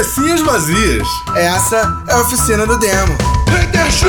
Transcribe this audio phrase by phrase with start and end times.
[0.00, 1.06] Cabecinhas vazias.
[1.36, 3.18] Essa é a oficina do demo.
[3.50, 4.08] Hater Show!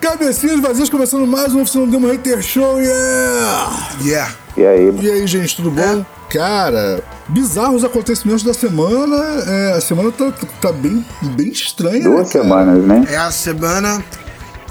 [0.00, 3.90] Cabecinhas vazias começando mais uma oficina do Demo Hater Show, yeah!
[4.02, 4.34] Yeah.
[4.56, 6.06] E aí, E aí, gente, tudo bom?
[6.30, 9.22] Cara, bizarros acontecimentos da semana.
[9.46, 10.32] É, a semana tá,
[10.62, 13.04] tá bem, bem estranha, duas né, semanas, né?
[13.10, 14.02] É a semana.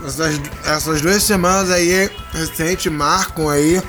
[0.03, 3.79] Essas, essas duas semanas aí recente marcam aí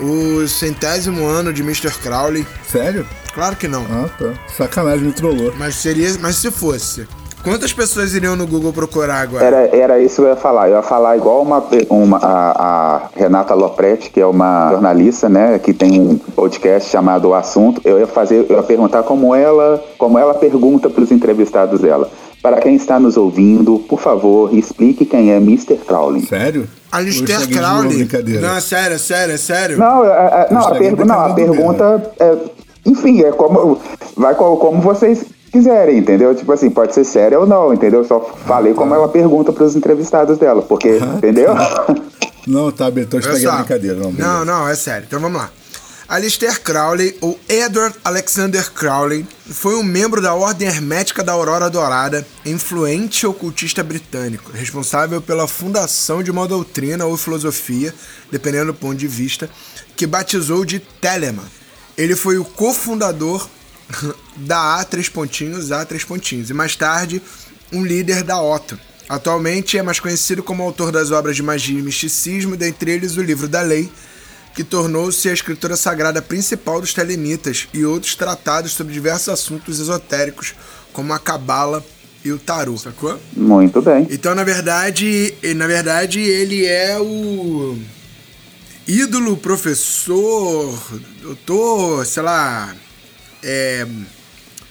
[0.00, 1.90] o centésimo ano de Mr.
[2.02, 2.46] Crowley.
[2.66, 3.06] Sério?
[3.34, 3.82] Claro que não.
[3.82, 4.34] Ah, tá.
[4.56, 5.52] Sacanagem, me trollou.
[5.56, 6.08] Mas seria.
[6.20, 7.06] Mas se fosse.
[7.42, 9.44] Quantas pessoas iriam no Google procurar agora?
[9.44, 10.68] Era, era isso que eu ia falar.
[10.68, 12.50] Eu ia falar igual uma, uma a,
[12.96, 17.80] a Renata Lopretti, que é uma jornalista, né, que tem um podcast chamado O Assunto.
[17.84, 22.08] Eu ia fazer, eu ia perguntar como ela, como ela pergunta para os entrevistados dela.
[22.42, 25.76] Para quem está nos ouvindo, por favor, explique quem é Mr.
[25.86, 26.26] Crowley.
[26.26, 26.66] Sério?
[26.90, 28.08] Alistair tá Crowley.
[28.40, 29.78] Não, é sério, é sério, é sério.
[29.78, 32.36] Não, é- é- não, a, Hashtag pergu- não, a pergunta é,
[32.84, 33.78] enfim, é como
[34.16, 36.34] vai co- como vocês quiserem, entendeu?
[36.34, 38.00] Tipo assim, pode ser séria ou não, entendeu?
[38.00, 41.50] Eu só falei como ela pergunta para os entrevistados dela, porque, entendeu?
[42.44, 43.96] Não, tá, Olha estraguei a brincadeira.
[44.00, 45.04] Não, não, não, é sério.
[45.06, 45.48] Então vamos lá.
[46.12, 52.26] Alistair Crowley, ou Edward Alexander Crowley, foi um membro da Ordem Hermética da Aurora Dourada,
[52.44, 57.94] influente ocultista britânico, responsável pela fundação de uma doutrina ou filosofia,
[58.30, 59.48] dependendo do ponto de vista,
[59.96, 61.44] que batizou de Telema.
[61.96, 63.48] Ele foi o cofundador
[64.36, 67.22] da A três pontinhos, A três pontinhos, e mais tarde
[67.72, 68.78] um líder da Otto.
[69.08, 73.22] Atualmente é mais conhecido como autor das obras de magia e misticismo, dentre eles o
[73.22, 73.90] Livro da Lei,
[74.54, 80.54] que tornou-se a escritura sagrada principal dos telemitas e outros tratados sobre diversos assuntos esotéricos,
[80.92, 81.84] como a cabala
[82.24, 82.76] e o tarô.
[82.76, 83.18] Sacou?
[83.36, 84.06] Muito bem.
[84.10, 87.76] Então, na verdade, na verdade, ele é o
[88.86, 90.78] ídolo, professor,
[91.22, 92.74] doutor, sei lá.
[93.42, 93.86] É,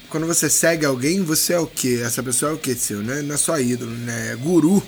[0.10, 2.02] quando você segue alguém, você é o quê?
[2.04, 3.22] Essa pessoa é o quê seu, né?
[3.22, 4.32] Não é só ídolo, né?
[4.34, 4.82] É guru.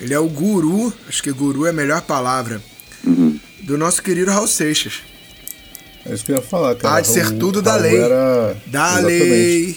[0.00, 2.62] Ele é o guru, acho que guru é a melhor palavra,
[3.70, 4.94] do nosso querido Raul Seixas.
[6.04, 6.96] É isso que eu ia falar, cara.
[6.96, 7.96] Há de ser Raul- tudo da Raul lei.
[7.96, 8.56] Era...
[8.66, 9.24] Da Exatamente.
[9.24, 9.76] lei.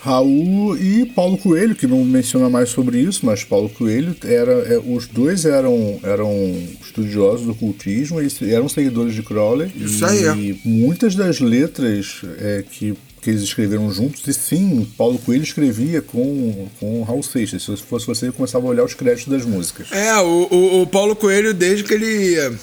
[0.00, 4.78] Raul e Paulo Coelho, que não menciona mais sobre isso, mas Paulo Coelho era, é,
[4.78, 6.32] os dois eram, eram
[6.80, 9.70] estudiosos do ocultismo e eram seguidores de Crowley.
[9.74, 10.60] Isso e, aí.
[10.64, 16.00] E muitas das letras é, que, que eles escreveram juntos, e sim, Paulo Coelho escrevia
[16.00, 17.64] com, com Raul Seixas.
[17.64, 19.88] Se fosse você, eu começava a olhar os créditos das músicas.
[19.90, 22.56] É, o, o, o Paulo Coelho, desde que ele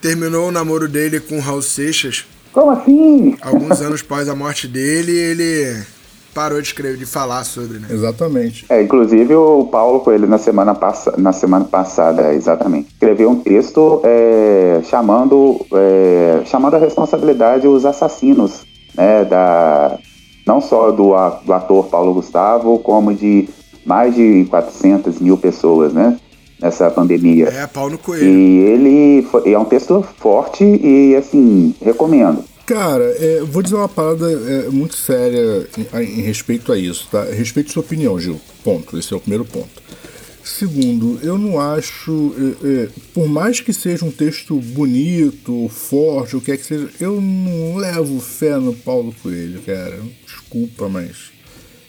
[0.00, 3.36] terminou o namoro dele com o Raul Seixas, Como assim?
[3.40, 5.84] alguns anos após a morte dele, ele
[6.34, 7.88] parou de escrever, de falar sobre, né?
[7.90, 8.64] Exatamente.
[8.68, 14.00] É, inclusive o Paulo Coelho na semana, passa, na semana passada, exatamente, escreveu um texto
[14.04, 18.64] é, chamando, é, chamando a responsabilidade os assassinos,
[18.94, 19.98] né, da,
[20.46, 21.12] não só do,
[21.44, 23.48] do ator Paulo Gustavo, como de
[23.84, 26.16] mais de 400 mil pessoas, né,
[26.60, 27.46] nessa pandemia.
[27.48, 28.24] É, Paulo Coelho.
[28.28, 32.44] E ele foi- é um texto forte e, assim, recomendo.
[32.66, 37.24] Cara, é, vou dizer uma parada é, muito séria em, em respeito a isso, tá?
[37.24, 38.40] Respeito a sua opinião, Gil.
[38.62, 38.96] Ponto.
[38.96, 39.82] Esse é o primeiro ponto.
[40.44, 42.32] Segundo, eu não acho,
[42.64, 46.88] é, é, por mais que seja um texto bonito, forte, o que é que seja,
[47.00, 49.98] eu não levo fé no Paulo Coelho, cara.
[50.24, 51.30] Desculpa, mas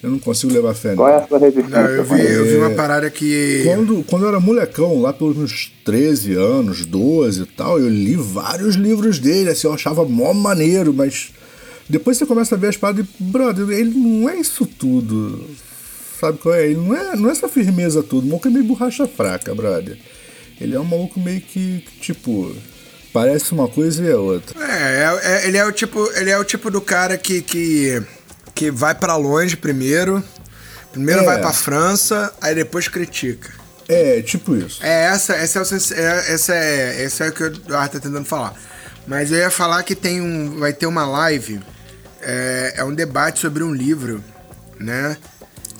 [0.03, 1.23] eu não consigo levar fé Qual é nele.
[1.23, 1.81] a sua resistência?
[1.81, 3.61] Não, eu vi, eu vi uma parada que.
[3.65, 8.15] Quando, quando eu era molecão, lá pelos meus 13 anos, 12 e tal, eu li
[8.15, 11.31] vários livros dele, assim, eu achava mó maneiro, mas
[11.89, 15.45] depois você começa a ver as paradas e, brother, ele não é isso tudo.
[16.19, 16.65] Sabe qual é?
[16.67, 18.23] Ele não é, não é essa firmeza toda.
[18.25, 19.97] O maluco é meio borracha fraca, brother.
[20.59, 22.55] Ele é um maluco meio que, que, tipo,
[23.11, 24.55] parece uma coisa e é outra.
[24.63, 28.01] É, é- é- ele é o tipo, ele é o tipo do cara que que,
[28.61, 30.23] que vai pra longe primeiro,
[30.91, 31.25] primeiro É.
[31.25, 33.49] vai pra França, aí depois critica.
[33.89, 34.85] É, tipo isso.
[34.85, 37.99] É essa, essa é, o é, essa é, essa é o que o Eduardo tá
[37.99, 38.53] tentando falar.
[39.07, 41.59] Mas eu ia falar que tem um, vai ter uma live,
[42.21, 44.23] é, é um debate sobre um livro,
[44.79, 45.17] né?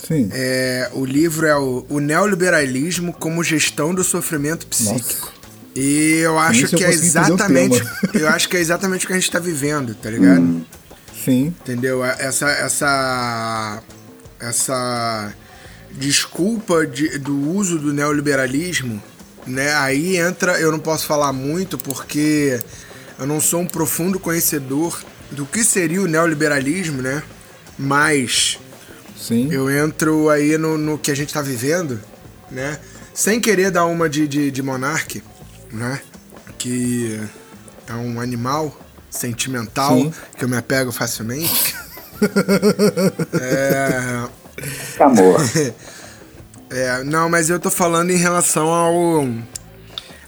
[0.07, 0.29] Sim.
[0.33, 5.31] É, o livro é o, o Neoliberalismo como Gestão do Sofrimento Psíquico.
[5.75, 7.79] E eu acho se eu que é exatamente.
[8.15, 10.65] eu acho que é exatamente o que a gente tá vivendo, tá ligado?
[11.23, 11.47] Sim.
[11.61, 12.03] Entendeu?
[12.03, 12.49] Essa.
[12.49, 13.83] Essa.
[14.39, 15.33] Essa
[15.91, 19.01] desculpa de- do uso do neoliberalismo,
[19.45, 19.73] né?
[19.75, 20.59] Aí entra.
[20.59, 22.59] Eu não posso falar muito porque
[23.19, 24.99] eu não sou um profundo conhecedor
[25.31, 27.21] do que seria o neoliberalismo, né?
[27.77, 28.57] Mas
[29.17, 29.49] Sim.
[29.51, 31.99] eu entro aí no, no que a gente tá vivendo,
[32.49, 32.79] né?
[33.13, 35.21] Sem querer dar uma de, de, de Monark,
[35.71, 36.01] né?
[36.57, 37.19] Que
[37.87, 38.75] é um animal,
[39.11, 40.13] sentimental, Sim.
[40.37, 41.75] que eu me apego facilmente.
[43.39, 44.27] é...
[44.99, 45.41] Amor.
[46.69, 49.27] é, não, mas eu tô falando em relação ao.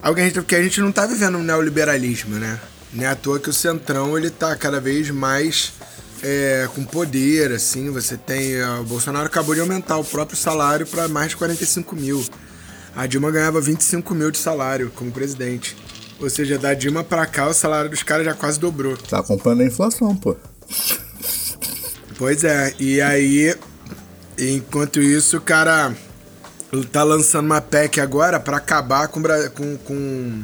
[0.01, 2.59] ao que a gente, porque a gente não tá vivendo um neoliberalismo, né?
[2.91, 5.73] Não é à toa que o Centrão ele tá cada vez mais
[6.21, 7.89] é, com poder, assim.
[7.91, 8.61] Você tem.
[8.79, 12.23] O Bolsonaro acabou de aumentar o próprio salário para mais de 45 mil.
[12.95, 15.75] A Dilma ganhava 25 mil de salário como presidente.
[16.23, 18.95] Ou seja, da Dilma pra cá o salário dos caras já quase dobrou.
[18.95, 20.37] Tá acompanhando a inflação, pô.
[22.17, 23.53] Pois é, e aí,
[24.39, 25.93] enquanto isso, o cara
[26.93, 30.43] tá lançando uma PEC agora para acabar com, com, com,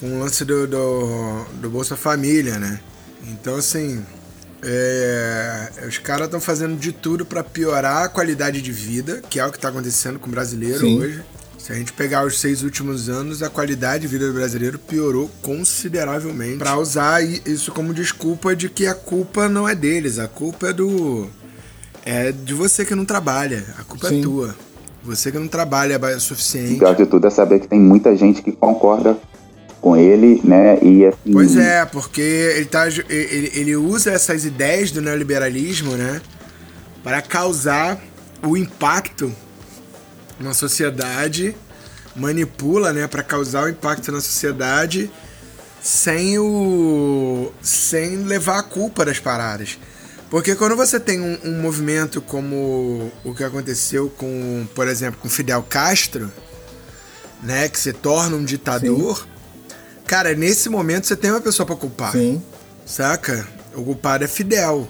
[0.00, 2.80] com o lance do, do, do Bolsa Família, né?
[3.28, 4.04] Então, assim,
[4.60, 9.46] é, os caras estão fazendo de tudo para piorar a qualidade de vida, que é
[9.46, 10.98] o que está acontecendo com o brasileiro Sim.
[10.98, 11.22] hoje.
[11.62, 15.30] Se a gente pegar os seis últimos anos, a qualidade de vida do brasileiro piorou
[15.42, 16.56] consideravelmente.
[16.56, 20.72] Para usar isso como desculpa de que a culpa não é deles, a culpa é
[20.72, 21.28] do.
[22.04, 24.20] É de você que não trabalha, a culpa é Sim.
[24.20, 24.56] é tua.
[25.04, 26.76] Você que não trabalha é o suficiente.
[26.76, 29.18] O pior de tudo é saber que tem muita gente que concorda
[29.82, 30.78] com ele, né?
[30.82, 31.32] E assim...
[31.32, 36.22] Pois é, porque ele, tá, ele, ele usa essas ideias do neoliberalismo, né?
[37.04, 38.00] Para causar
[38.42, 39.32] o impacto
[40.40, 41.54] na sociedade,
[42.16, 45.10] manipula, né, para causar o impacto na sociedade
[45.82, 49.78] sem o sem levar a culpa das paradas.
[50.28, 55.28] Porque quando você tem um, um, movimento como o que aconteceu com, por exemplo, com
[55.28, 56.30] Fidel Castro,
[57.42, 59.24] né, que se torna um ditador, Sim.
[60.06, 62.12] cara, nesse momento você tem uma pessoa para culpar.
[62.12, 62.40] Sim.
[62.86, 63.46] Saca?
[63.74, 64.88] O culpado é Fidel.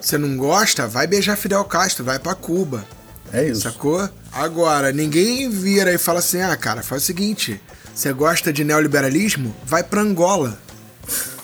[0.00, 0.86] Você não gosta?
[0.86, 2.84] Vai beijar Fidel Castro, vai para Cuba.
[3.32, 3.62] É isso.
[3.62, 4.08] Sacou?
[4.32, 7.60] Agora, ninguém vira e fala assim: ah, cara, faz o seguinte,
[7.94, 9.54] você gosta de neoliberalismo?
[9.64, 10.58] Vai pra Angola.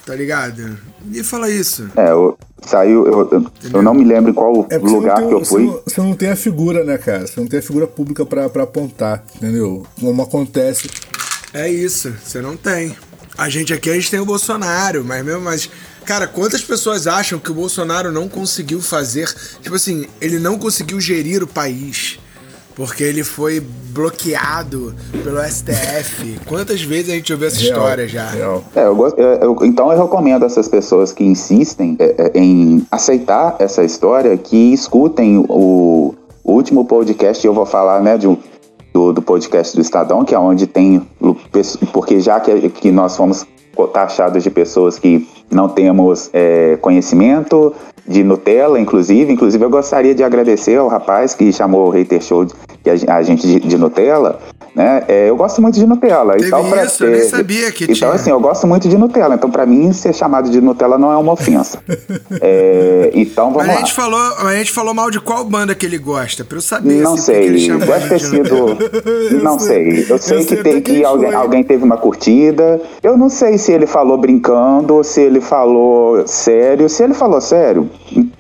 [0.06, 0.78] Tá ligado?
[1.10, 1.90] E fala isso.
[1.96, 5.44] É, eu, saiu, eu, eu, eu não me lembro qual é lugar tem, que eu
[5.44, 5.64] fui.
[5.64, 7.26] Você não, você não, tem a figura, né, cara?
[7.26, 9.86] Você não tem a figura pública pra, pra apontar, entendeu?
[9.98, 10.90] Como acontece.
[11.54, 12.94] É isso, você não tem.
[13.36, 15.70] A gente aqui, a gente tem o Bolsonaro, mas mesmo, mas
[16.04, 19.26] Cara, quantas pessoas acham que o Bolsonaro não conseguiu fazer.
[19.62, 22.18] Tipo assim, ele não conseguiu gerir o país.
[22.74, 26.40] Porque ele foi bloqueado pelo STF.
[26.46, 28.28] Quantas vezes a gente ouviu essa real, história já?
[28.30, 28.64] Real.
[28.74, 33.56] É, eu gosto, eu, então eu recomendo essas pessoas que insistem é, é, em aceitar
[33.60, 37.46] essa história que escutem o, o último podcast.
[37.46, 38.36] Eu vou falar, né, de um,
[38.92, 41.06] do, do podcast do Estadão, que é onde tem.
[41.92, 43.46] Porque já que, que nós fomos
[43.92, 47.74] taxados de pessoas que não temos é, conhecimento
[48.06, 49.32] de Nutella, inclusive.
[49.32, 52.46] Inclusive, eu gostaria de agradecer ao rapaz que chamou o Hater Show
[52.84, 54.38] de, a gente de, de Nutella,
[54.74, 55.04] né?
[55.08, 56.34] É, eu gosto muito de Nutella.
[56.34, 58.10] Teve então, isso, ser, eu nem sabia que Então, tinha.
[58.12, 59.36] assim, eu gosto muito de Nutella.
[59.36, 61.78] Então, para mim, ser chamado de Nutella não é uma ofensa.
[62.40, 63.74] é, então, vamos mas lá.
[63.74, 66.62] A gente, falou, a gente falou mal de qual banda que ele gosta, pra eu
[66.62, 67.02] saber.
[67.02, 67.68] Não assim, sei.
[67.78, 68.76] Deve ter sido...
[69.42, 70.06] não sei.
[70.08, 72.80] Eu sei eu que, sei tem, que alguém, alguém teve uma curtida.
[73.02, 76.88] Eu não sei se ele falou brincando, se ele falou sério.
[76.88, 77.88] Se ele falou sério,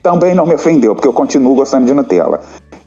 [0.02, 2.40] também não me ofendeu, porque eu continuo gostando de Nutella.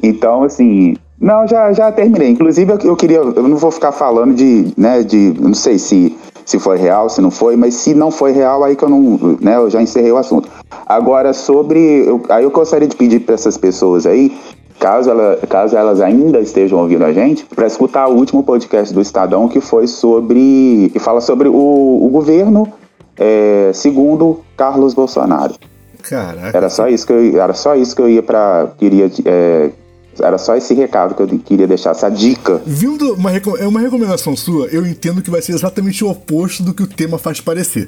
[0.04, 2.30] Então, assim, não, já, já terminei.
[2.30, 3.18] Inclusive, eu, eu, queria.
[3.18, 4.74] Eu não vou ficar falando de.
[4.78, 5.34] né, de.
[5.40, 8.76] Não sei se, se foi real, se não foi, mas se não foi real, aí
[8.76, 9.38] que eu não.
[9.42, 10.48] né, eu já encerrei o assunto.
[10.86, 12.08] Agora, sobre.
[12.08, 14.38] Eu, aí eu gostaria de pedir para essas pessoas aí,
[14.80, 19.02] caso, ela, caso elas ainda estejam ouvindo a gente, para escutar o último podcast do
[19.02, 20.92] Estadão, que foi sobre.
[20.94, 22.72] que fala sobre o, o governo
[23.18, 25.56] é, segundo Carlos Bolsonaro.
[26.08, 26.56] Caraca.
[26.56, 28.68] Era só isso que eu, era só isso que eu ia para.
[28.78, 29.12] queria.
[29.26, 29.72] É,
[30.20, 32.62] era só esse recado que eu queria deixar, essa dica.
[32.66, 36.74] Vindo uma, é uma recomendação sua, eu entendo que vai ser exatamente o oposto do
[36.74, 37.88] que o tema faz parecer.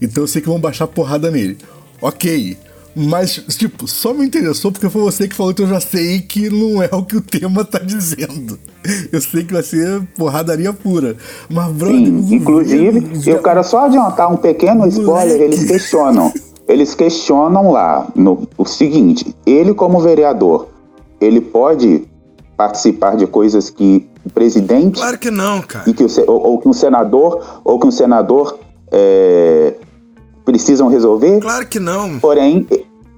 [0.00, 1.58] Então eu sei que vão baixar porrada nele.
[2.00, 2.56] Ok.
[3.00, 6.50] Mas, tipo, só me interessou porque foi você que falou que eu já sei que
[6.50, 8.58] não é o que o tema tá dizendo.
[9.12, 11.16] Eu sei que vai ser porradaria pura.
[11.48, 11.96] Mas, brother.
[11.96, 16.32] Sim, inclusive, eu quero só adiantar um pequeno spoiler, eles questionam.
[16.66, 20.68] Eles questionam lá no, o seguinte: ele, como vereador,
[21.20, 22.08] ele pode
[22.56, 24.98] participar de coisas que o presidente.
[24.98, 25.88] Claro que não, cara.
[25.88, 28.58] E que o, ou, ou que um senador, ou que um senador
[28.90, 29.74] é,
[30.44, 31.40] precisam resolver.
[31.40, 32.18] Claro que não.
[32.18, 32.66] Porém,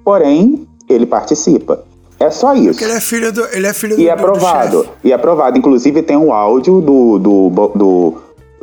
[0.04, 1.84] porém, ele participa.
[2.18, 2.72] É só isso.
[2.72, 3.44] Porque ele é filho do.
[3.46, 4.82] Ele é filho e do, aprovado.
[4.82, 5.58] Do e aprovado.
[5.58, 8.14] Inclusive tem um áudio do, do, do,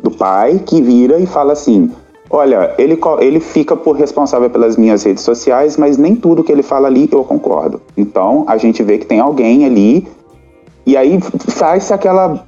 [0.03, 1.91] do pai que vira e fala assim:
[2.29, 6.63] Olha, ele, ele fica por responsável pelas minhas redes sociais, mas nem tudo que ele
[6.63, 7.81] fala ali eu concordo.
[7.96, 10.05] Então, a gente vê que tem alguém ali,
[10.86, 12.43] e aí faz-se aquela,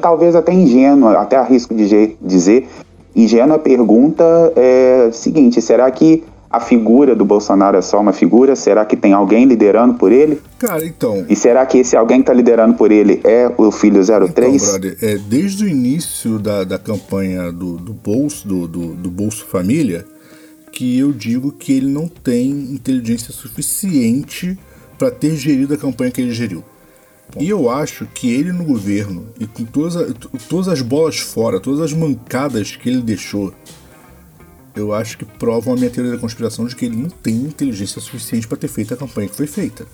[0.00, 2.68] talvez até ingênua, até arrisco de dizer,
[3.14, 8.54] ingênua pergunta é seguinte: será que a figura do Bolsonaro é só uma figura?
[8.54, 10.38] Será que tem alguém liderando por ele?
[10.58, 11.24] Cara, então.
[11.26, 14.28] E será que esse alguém que está liderando por ele é o filho 03?
[14.28, 19.10] Então, brother, é, desde o início da, da campanha do, do Bolso, do, do, do
[19.10, 20.04] Bolso Família,
[20.70, 24.58] que eu digo que ele não tem inteligência suficiente
[24.98, 26.62] para ter gerido a campanha que ele geriu.
[27.38, 30.14] E eu acho que ele no governo, e com todas,
[30.50, 33.54] todas as bolas fora, todas as mancadas que ele deixou,
[34.74, 38.00] eu acho que provam a minha teoria da conspiração de que ele não tem inteligência
[38.00, 39.86] suficiente para ter feito a campanha que foi feita.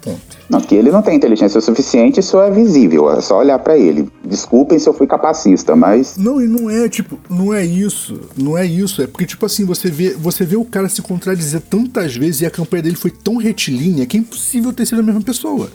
[0.00, 0.38] Ponto.
[0.48, 4.08] Não, que ele não tem inteligência suficiente, isso é visível, é só olhar para ele.
[4.24, 6.16] Desculpem se eu fui capacista, mas.
[6.16, 8.20] Não, e não é, tipo, não é isso.
[8.36, 9.02] Não é isso.
[9.02, 12.46] É porque, tipo assim, você vê, você vê o cara se contradizer tantas vezes e
[12.46, 15.68] a campanha dele foi tão retilínea que é impossível ter sido a mesma pessoa.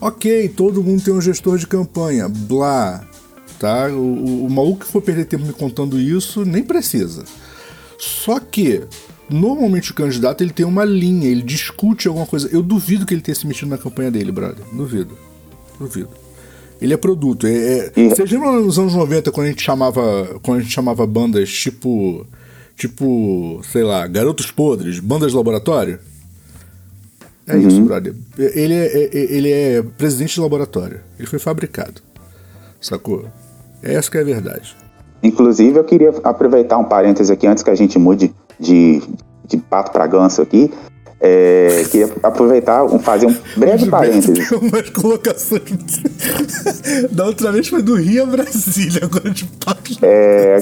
[0.00, 3.04] Ok, todo mundo tem um gestor de campanha, blá.
[3.58, 3.88] Tá?
[3.88, 7.24] O, o, o maluco que for perder tempo me contando isso, nem precisa.
[7.98, 8.84] Só que
[9.28, 12.48] normalmente o candidato ele tem uma linha, ele discute alguma coisa.
[12.52, 14.64] Eu duvido que ele tenha se metido na campanha dele, brother.
[14.72, 15.18] Duvido.
[15.78, 16.10] Duvido.
[16.80, 17.46] Ele é produto.
[17.46, 18.08] É, é...
[18.08, 20.38] Vocês lembram nos anos 90 quando a gente chamava.
[20.42, 22.26] Quando a gente chamava bandas tipo.
[22.76, 25.98] Tipo, sei lá, Garotos Podres, bandas de laboratório?
[27.44, 27.66] É uhum.
[27.66, 28.14] isso, brother.
[28.38, 31.00] Ele é, é, ele é presidente de laboratório.
[31.18, 32.00] Ele foi fabricado.
[32.80, 33.28] Sacou?
[33.82, 34.76] Essa que é a verdade.
[35.22, 39.02] Inclusive, eu queria aproveitar um parêntese aqui antes que a gente mude de,
[39.44, 40.72] de pato para ganso aqui.
[41.20, 44.50] É, queria aproveitar, fazer um breve parênteses.
[44.52, 46.00] umas colocações.
[47.10, 49.98] da outra vez foi do Rio a Brasília, agora de pato.
[50.02, 50.58] É,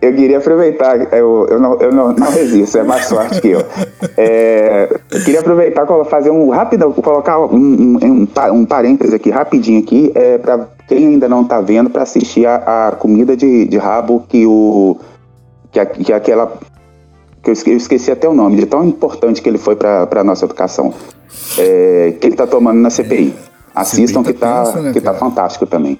[0.00, 3.62] eu queria aproveitar, eu, eu, não, eu não, não resisto, é mais forte que eu.
[4.16, 9.80] É, eu queria aproveitar fazer um rápido, colocar um, um, um, um parêntese aqui rapidinho
[9.80, 13.76] aqui, é, para quem ainda não está vendo, para assistir a, a comida de, de
[13.76, 14.98] rabo que o
[15.70, 16.58] que, que aquela
[17.42, 20.44] que eu esqueci até o nome, de tão importante que ele foi para a nossa
[20.44, 20.92] educação,
[21.58, 23.49] é, que ele está tomando na CPI.
[23.74, 25.98] Assistam que tá, né, que tá fantástico também.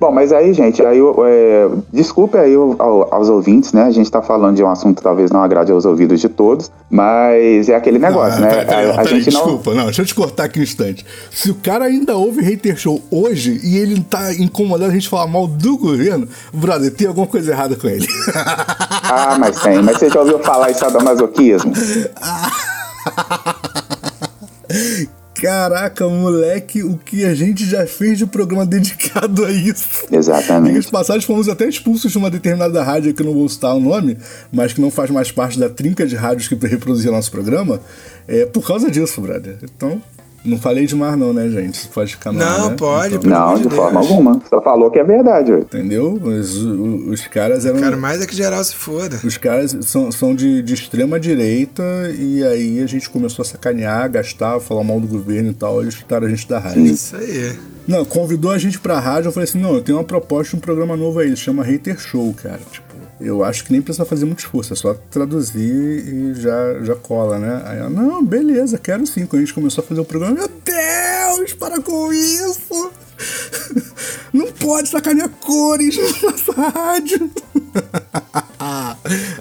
[0.00, 3.82] Bom, mas aí, gente, aí é, desculpe aí aos ouvintes, né?
[3.82, 6.70] A gente tá falando de um assunto que talvez não agrade aos ouvidos de todos,
[6.88, 8.64] mas é aquele negócio, não, né?
[8.64, 9.78] Pera, a, a gente desculpa, não...
[9.78, 11.04] não, deixa eu te cortar aqui um instante.
[11.32, 15.26] Se o cara ainda ouve hater show hoje e ele tá incomodando a gente falar
[15.26, 18.06] mal do governo, brother, tem alguma coisa errada com ele.
[18.34, 19.82] ah, mas tem.
[19.82, 21.72] Mas você já ouviu falar em sadomasoquismo?
[25.40, 30.06] Caraca, moleque, o que a gente já fez de programa dedicado a isso.
[30.10, 30.78] Exatamente.
[30.78, 33.80] As passagens fomos até expulsos de uma determinada rádio que eu não vou citar o
[33.80, 34.18] nome,
[34.52, 37.80] mas que não faz mais parte da trinca de rádios que reproduzia nosso programa,
[38.26, 39.56] é por causa disso, brother.
[39.62, 40.02] Então,
[40.48, 41.86] não falei demais não, né, gente?
[41.88, 42.76] Pode ficar Não, né?
[42.76, 43.16] pode.
[43.16, 44.40] Então, não, de, de forma alguma.
[44.48, 45.52] Só falou que é verdade.
[45.52, 46.14] Entendeu?
[46.14, 47.80] Os, os, os caras eram...
[47.80, 49.20] Cara, mais é que geral se foda.
[49.24, 51.82] Os caras são, são de, de extrema direita
[52.18, 55.82] e aí a gente começou a sacanear, gastar, falar mal do governo e tal.
[55.82, 56.86] Eles chutaram a gente da rádio.
[56.86, 57.56] Isso aí.
[57.86, 59.28] Não, convidou a gente pra rádio.
[59.28, 61.34] Eu falei assim: não, eu tenho uma proposta de um programa novo aí.
[61.34, 62.60] Chama Hater Show, cara.
[62.70, 62.87] Tipo,
[63.20, 67.38] eu acho que nem precisa fazer muito esforço, é só traduzir e já, já cola,
[67.38, 67.62] né?
[67.64, 69.26] Aí ela, não, beleza, quero sim.
[69.26, 72.92] Quando a gente começou a fazer o programa, meu Deus, para com isso!
[74.32, 77.30] Não pode sacanear cores nessa rádio.
[78.60, 78.96] ah,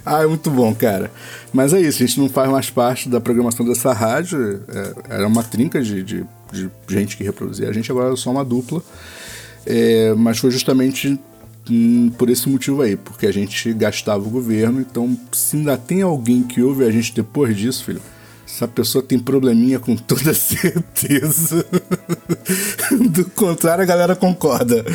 [0.05, 1.11] é muito bom, cara.
[1.53, 4.63] Mas é isso, a gente não faz mais parte da programação dessa rádio.
[4.67, 8.31] É, era uma trinca de, de, de, gente que reproduzia a gente, agora é só
[8.31, 8.81] uma dupla.
[9.65, 11.19] É, mas foi justamente
[12.17, 16.43] por esse motivo aí, porque a gente gastava o governo, então se ainda tem alguém
[16.43, 18.01] que ouve a gente depois disso, filho,
[18.47, 21.65] essa pessoa tem probleminha com toda certeza.
[23.09, 24.85] Do contrário, a galera concorda.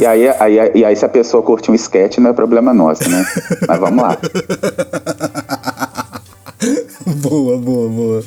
[0.00, 3.08] E aí, aí, e aí se a pessoa curte um sketch, não é problema nosso,
[3.08, 3.24] né?
[3.66, 4.16] Mas vamos lá.
[7.20, 8.24] boa, boa, boa.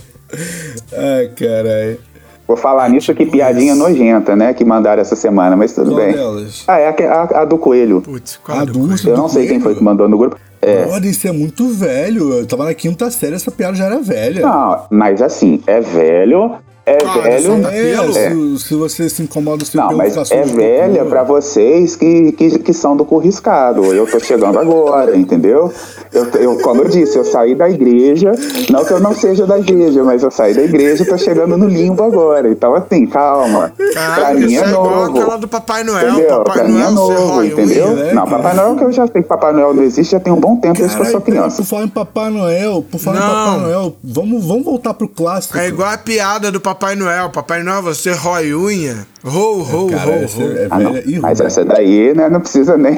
[0.93, 1.99] Ai, caralho.
[2.47, 4.53] Vou falar nisso que piadinha nojenta, né?
[4.53, 6.13] Que mandaram essa semana, mas tudo qual bem.
[6.13, 6.63] Delas?
[6.67, 8.01] Ah, é a, a, a do Coelho.
[8.01, 10.17] Putz, qual a é do, do do Eu não sei quem foi que mandou no
[10.17, 10.37] grupo.
[10.61, 10.85] É.
[11.03, 12.33] Isso é muito velho.
[12.33, 14.41] Eu tava na quinta série, essa piada já era velha.
[14.41, 17.67] Não, mas assim, é velho, é Cara, velho.
[17.67, 18.29] É, é.
[18.29, 22.73] Se, se você se incomoda se Não, mas é velha pra vocês que, que, que
[22.73, 23.83] são do curriscado.
[23.91, 25.73] Eu tô chegando agora, entendeu?
[26.13, 28.31] Eu, eu, como eu disse, eu saí da igreja,
[28.69, 31.57] não que eu não seja da igreja, mas eu saí da igreja e tô chegando
[31.57, 32.47] no limbo agora.
[32.51, 33.73] Então, assim, calma.
[33.93, 35.19] Cara, pra mim é é igual novo.
[35.19, 36.09] aquela do Papai Noel.
[36.11, 36.37] Entendeu?
[36.37, 37.95] Papai pra mim é novo, entendeu?
[37.95, 38.37] né, não, cara?
[38.37, 40.55] Papai Noel que eu já sei que Papai Noel não existe já tem um bom
[40.57, 41.57] tempo desde que eu sou Caralho, criança.
[41.57, 43.27] Por falar em Papai Noel, por falar em Não.
[43.27, 45.57] Papai Noel, vamos, vamos voltar pro clássico.
[45.57, 47.29] É igual a piada do Papai Noel.
[47.29, 49.07] Papai Noel, você rói unha.
[49.23, 50.51] Rou, rou, Cara, rou, essa rou.
[50.51, 52.93] é Ah, Mas essa daí, né, não precisa nem.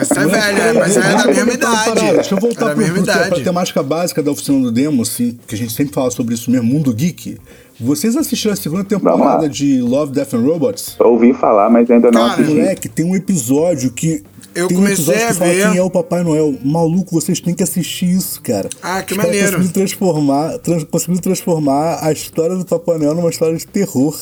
[0.00, 2.12] Essa é velha, mas ela é da mesma idade.
[2.14, 3.42] Deixa eu É voltar pra idade.
[3.44, 6.66] temática básica da oficina do Demo, assim, que a gente sempre fala sobre isso mesmo,
[6.66, 7.38] Mundo Geek.
[7.80, 10.94] Vocês assistiram a segunda temporada de Love, Death and Robots?
[11.00, 12.52] Ouvi falar, mas ainda não Cara, assisti.
[12.54, 14.22] Moleque, tem um episódio que.
[14.54, 15.68] Eu tem comecei a ver.
[15.70, 16.54] quem é o Papai Noel.
[16.64, 18.68] Maluco, vocês têm que assistir isso, cara.
[18.82, 19.46] Ah, que Os maneiro.
[19.58, 20.84] Conseguiram transformar, trans,
[21.20, 24.18] transformar a história do Papai Noel numa história de terror.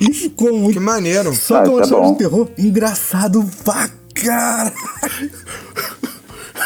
[0.00, 0.74] E ficou muito.
[0.74, 1.34] Que maneiro.
[1.34, 2.12] Só que é Ah, uma tá história bom.
[2.12, 4.72] de terror engraçado pra cara.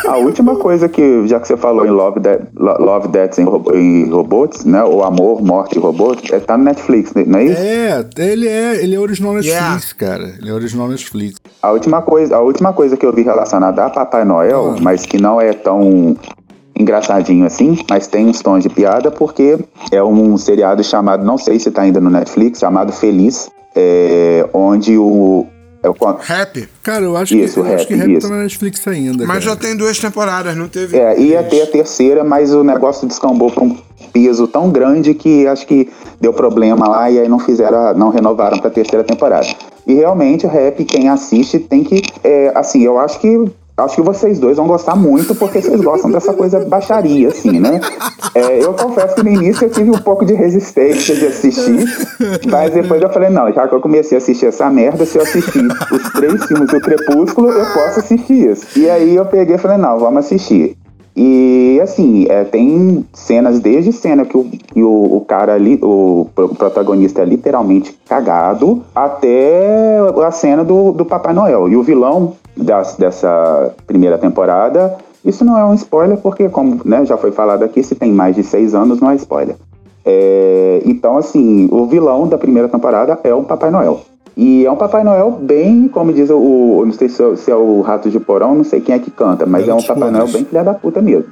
[0.06, 3.08] A última coisa que, já que você falou em Love, Death, Lo- Love
[3.44, 4.82] Robo- em Robots, né?
[4.84, 7.60] O Amor, Morte e Robots, é, tá no Netflix, né, não é isso?
[7.60, 10.34] É, ele é, ele é original Netflix, cara.
[10.40, 11.36] Ele é original Netflix.
[11.62, 14.80] A última coisa, a última coisa que eu vi relacionada a Papai Noel, Ah.
[14.80, 16.16] mas que não é tão
[16.78, 19.58] engraçadinho assim, mas tem uns tons de piada, porque
[19.90, 24.96] é um seriado chamado, não sei se tá ainda no Netflix, chamado Feliz, é, onde
[24.98, 25.46] o.
[25.86, 26.68] É o Rap.
[26.82, 28.28] Cara, eu acho Isso, que, eu acho que rap, rap isso.
[28.28, 29.24] tá na Netflix ainda.
[29.24, 29.60] Mas já cara.
[29.60, 30.98] tem duas temporadas, não teve.
[30.98, 33.76] É, ia ter a terceira, mas o negócio descambou para um
[34.12, 35.88] peso tão grande que acho que
[36.20, 39.46] deu problema lá e aí não fizeram, não renovaram para a terceira temporada.
[39.86, 43.44] E realmente o rap, quem assiste tem que, é, assim, eu acho que
[43.76, 47.80] acho que vocês dois vão gostar muito porque vocês gostam dessa coisa baixaria, assim, né?
[48.34, 51.84] É, eu confesso que no início eu tive um pouco de resistência de assistir,
[52.50, 55.22] mas depois eu falei, não, já que eu comecei a assistir essa merda, se eu
[55.22, 58.78] assistir os três filmes do Crepúsculo, eu posso assistir isso.
[58.78, 60.76] E aí eu peguei e falei, não, vamos assistir.
[61.16, 66.26] E assim, é, tem cenas, desde cena que o, que o, o cara ali, o,
[66.34, 71.70] pro- protagonista é literalmente cagado, até a cena do, do Papai Noel.
[71.70, 74.94] E o vilão das- dessa primeira temporada,
[75.24, 78.36] isso não é um spoiler, porque, como né, já foi falado aqui, se tem mais
[78.36, 79.56] de seis anos, não é spoiler.
[80.04, 84.00] É, então, assim, o vilão da primeira temporada é o Papai Noel.
[84.36, 86.82] E é um Papai Noel bem, como diz o.
[86.84, 89.10] não sei se é, se é o Rato de Porão, não sei quem é que
[89.10, 91.24] canta, mas é um Garotos Papai Noel bem filha da puta mesmo.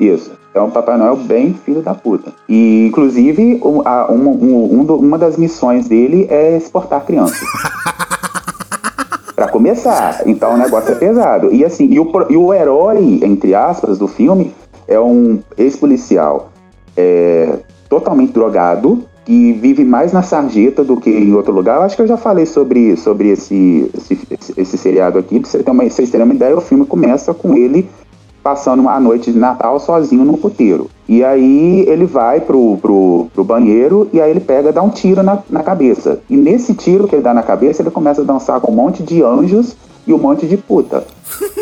[0.00, 0.32] Isso.
[0.54, 2.32] É um Papai Noel bem filho da puta.
[2.48, 7.38] E, inclusive, um- a- um- um- um uma das missões dele é exportar crianças.
[9.36, 10.22] Pra começar.
[10.26, 11.52] Então o negócio é pesado.
[11.54, 14.52] E assim, e o, e o herói, entre aspas, do filme
[14.88, 16.50] é um ex-policial
[16.96, 17.58] é,
[17.88, 21.76] totalmente drogado que vive mais na sarjeta do que em outro lugar.
[21.76, 25.38] Eu acho que eu já falei sobre, sobre esse, esse, esse, seriado aqui.
[25.38, 27.86] Pra você ter uma, vocês terem uma ideia, o filme começa com ele
[28.42, 30.88] passando uma noite de Natal sozinho no puteiro.
[31.06, 35.22] E aí ele vai pro, pro, pro banheiro e aí ele pega dá um tiro
[35.22, 36.20] na, na cabeça.
[36.30, 39.02] E nesse tiro que ele dá na cabeça, ele começa a dançar com um monte
[39.02, 41.04] de anjos e um monte de puta.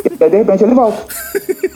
[0.05, 1.02] E de repente ele volta.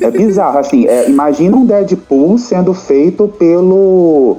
[0.01, 0.87] É bizarro, assim.
[0.87, 4.39] É, imagina um Deadpool sendo feito pelo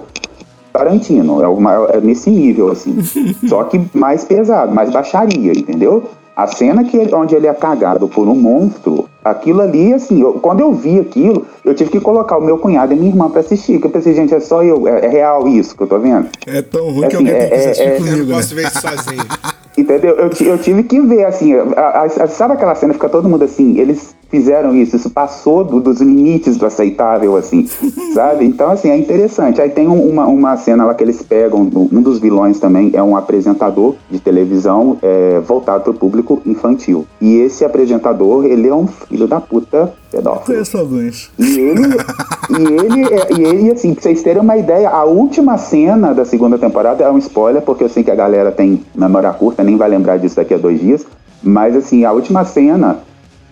[0.71, 1.41] Tarantino.
[1.41, 2.97] É, uma, é nesse nível, assim.
[3.47, 6.03] Só que mais pesado, mais baixaria, entendeu?
[6.35, 10.33] A cena que ele- onde ele é cagado por um monstro, aquilo ali, assim, eu-
[10.35, 13.41] quando eu vi aquilo, eu tive que colocar o meu cunhado e minha irmã pra
[13.41, 13.79] assistir.
[13.79, 16.29] Que eu pensei, gente, é só eu, é, é real isso que eu tô vendo.
[16.47, 18.35] É tão ruim que Assim, alguém tem que é- assistir é- Eu não comigo, né?
[18.35, 19.23] posso ver isso sozinho.
[19.77, 20.15] Entendeu?
[20.15, 23.27] Eu, eu tive que ver, assim, a- a- a- sabe aquela cena que fica todo
[23.29, 27.67] mundo assim, eles fizeram isso, isso passou do- dos limites do aceitável, assim,
[28.15, 28.45] sabe?
[28.45, 29.61] Então, assim, é interessante.
[29.61, 33.03] Aí tem um- uma, uma cena lá que eles pegam, um dos vilões também é
[33.03, 37.05] um apresentador de televisão é, voltado para o público infantil.
[37.19, 40.45] E esse apresentador, ele é um filho da puta pedófilo.
[40.45, 41.29] Conheço alguns.
[41.37, 41.81] E ele,
[42.49, 46.23] e ele, é- e ele, assim, pra vocês terem uma ideia, a última cena da
[46.25, 49.75] segunda temporada é um spoiler, porque eu sei que a galera tem memória curta, nem
[49.75, 51.05] vai lembrar disso daqui a dois dias.
[51.43, 52.99] Mas, assim, a última cena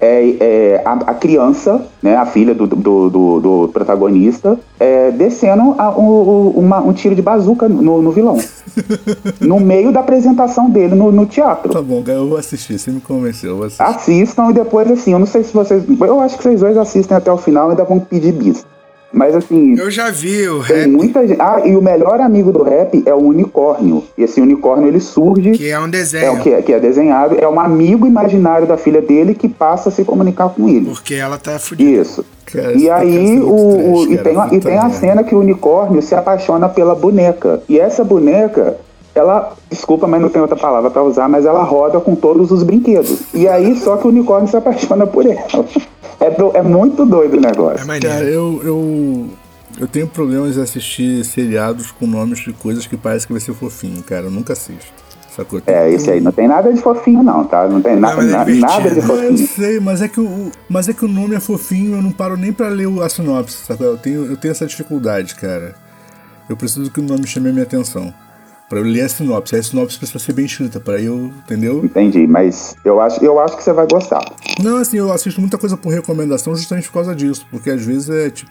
[0.01, 5.75] é, é a, a criança, né, a filha do, do, do- do protagonista, é, descendo
[5.77, 8.38] a- um, um- uma- um tiro de bazuca no, no vilão.
[9.41, 11.73] no meio da apresentação dele no, no teatro.
[11.73, 12.77] Tá bom, eu vou assistir.
[12.79, 13.83] Você me convenceu, eu vou assistir.
[13.83, 15.83] Assistam e depois, assim, eu não sei se vocês.
[15.99, 18.65] Eu acho que vocês dois assistem até o final e ainda vão pedir bis.
[19.12, 21.41] Mas assim, Eu já vi o tem rap, muita gente.
[21.41, 24.04] Ah, e o melhor amigo do rap é o unicórnio.
[24.17, 25.52] E esse unicórnio ele surge.
[25.52, 26.34] que é um É desenho.
[26.34, 29.89] o que é, que é desenhado, é um amigo imaginário da filha dele que passa
[29.89, 30.86] a se comunicar com ele.
[30.86, 31.89] Porque ela tá fudida.
[32.02, 32.24] Isso.
[32.45, 36.02] Cara, E aí, é o, o- e, tem, e tem a cena que o unicórnio
[36.02, 37.62] se apaixona pela boneca.
[37.69, 38.78] E essa boneca,
[39.19, 42.63] ela, desculpa, mas não tem outra palavra pra usar, mas ela roda com todos os
[42.63, 43.19] brinquedos.
[43.34, 45.43] E aí, só que o unicórnio se apaixona por ela.
[46.21, 47.88] É, do- é muito doido o É negócio.
[47.88, 48.10] maneiro.
[48.13, 49.25] Cara, eu, eu,
[49.79, 53.53] eu tenho problemas em assistir seriados com nomes de coisas que parece que vai ser
[53.53, 54.25] fofinho, cara.
[54.25, 54.91] Eu nunca assisto.
[55.34, 55.62] Sacou?
[55.65, 57.65] É, esse aí não tem nada de fofinho, não, tá?
[57.69, 59.38] Não tem na- é na- nada de Não, eu fofinho.
[59.47, 62.36] sei, mas é, que o, mas é que o nome é fofinho, eu não paro
[62.36, 63.88] nem pra ler a sinopse, sacou?
[63.88, 65.73] Eu tenho, eu tenho essa dificuldade, cara.
[66.49, 68.13] Eu preciso que o nome chame a minha atenção.
[68.69, 69.55] Pra eu ler a sinopse.
[69.55, 71.84] A sinopse precisa ser bem escrita, pra eu, entendeu?
[71.84, 74.23] Entendi, mas eu acho, eu acho que você vai gostar.
[74.63, 77.45] Não, assim, eu assisto muita coisa por recomendação justamente por causa disso.
[77.49, 78.49] Porque às vezes é tipo.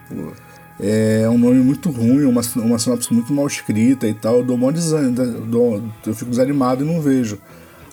[0.81, 4.39] É um nome muito ruim, uma, uma sinopse muito mal escrita e tal.
[4.39, 5.13] Eu dou mó desânimo,
[5.47, 7.39] dou, eu fico desanimado e não vejo.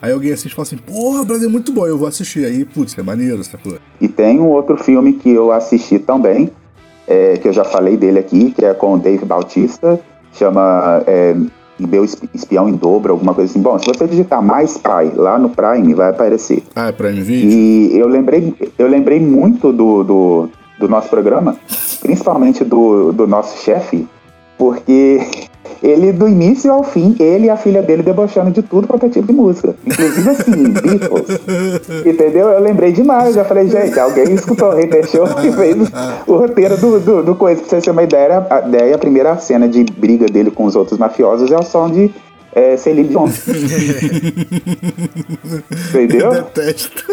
[0.00, 2.44] Aí alguém assiste e fala assim, porra, Brasil é muito bom, eu vou assistir.
[2.44, 3.78] Aí, putz, é maneiro, sacou?
[4.00, 6.50] E tem um outro filme que eu assisti também,
[7.08, 9.98] é, que eu já falei dele aqui, que é com o Dave Bautista,
[10.32, 11.34] chama é,
[11.78, 13.60] Meu Espião em Dobro, alguma coisa assim.
[13.60, 16.62] Bom, se você digitar mais pai lá no Prime, vai aparecer.
[16.74, 17.50] Ah, é Prime Video?
[17.50, 21.56] E eu lembrei, eu lembrei muito do, do, do nosso programa,
[22.00, 24.06] principalmente do, do nosso chefe,
[24.56, 25.20] porque
[25.82, 29.08] ele, do início ao fim, ele e a filha dele debochando de tudo quanto é
[29.08, 29.74] tipo de música.
[29.86, 31.40] Inclusive assim, Beatles.
[32.04, 32.48] Entendeu?
[32.48, 33.36] Eu lembrei demais.
[33.36, 35.76] Eu falei, gente, alguém escutou o Hater Show e fez
[36.26, 37.60] o roteiro do, do, do coisa.
[37.60, 40.76] Pra vocês terem uma ideia, a, ideia, a primeira cena de briga dele com os
[40.76, 42.10] outros mafiosos é o som de
[42.52, 43.28] é, Celine Dion.
[45.90, 46.32] Entendeu?
[46.32, 47.04] Eu detesto.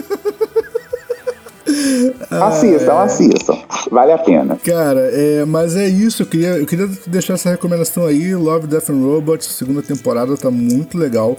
[2.29, 3.57] Assistam, assistam.
[3.93, 4.57] Vale a pena.
[4.65, 6.23] Cara, é, mas é isso.
[6.23, 8.33] Eu queria, eu queria deixar essa recomendação aí.
[8.33, 11.37] Love, Death and Robots, segunda temporada, tá muito legal.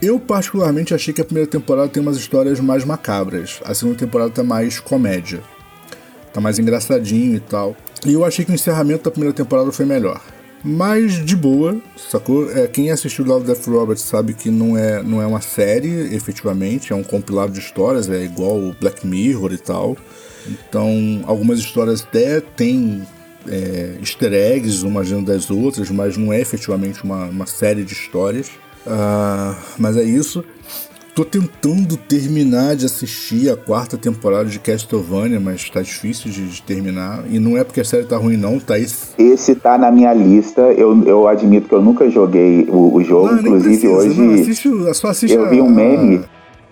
[0.00, 3.60] Eu, particularmente, achei que a primeira temporada tem umas histórias mais macabras.
[3.64, 5.40] A segunda temporada tá mais comédia.
[6.32, 7.74] Tá mais engraçadinho e tal.
[8.06, 10.20] E eu achei que o encerramento da primeira temporada foi melhor.
[10.62, 12.48] Mas de boa, sacou?
[12.52, 16.92] É, quem assistiu Love Death Robots sabe que não é, não é uma série, efetivamente,
[16.92, 19.96] é um compilado de histórias, é igual o Black Mirror e tal.
[20.48, 23.02] Então, algumas histórias até têm
[23.48, 27.92] é, easter eggs umas dentro das outras, mas não é efetivamente uma, uma série de
[27.92, 28.48] histórias.
[28.86, 30.44] Uh, mas é isso.
[31.16, 36.62] Tô tentando terminar de assistir a quarta temporada de Castlevania, mas tá difícil de, de,
[36.62, 37.24] terminar.
[37.30, 39.08] E não é porque a série tá ruim, não, tá esse.
[39.16, 40.60] Esse tá na minha lista.
[40.60, 43.32] Eu, eu admito que eu nunca joguei o, o jogo.
[43.32, 44.20] Não, Inclusive, precisa, hoje.
[44.20, 46.20] Não, assiste, só assiste eu vi um meme.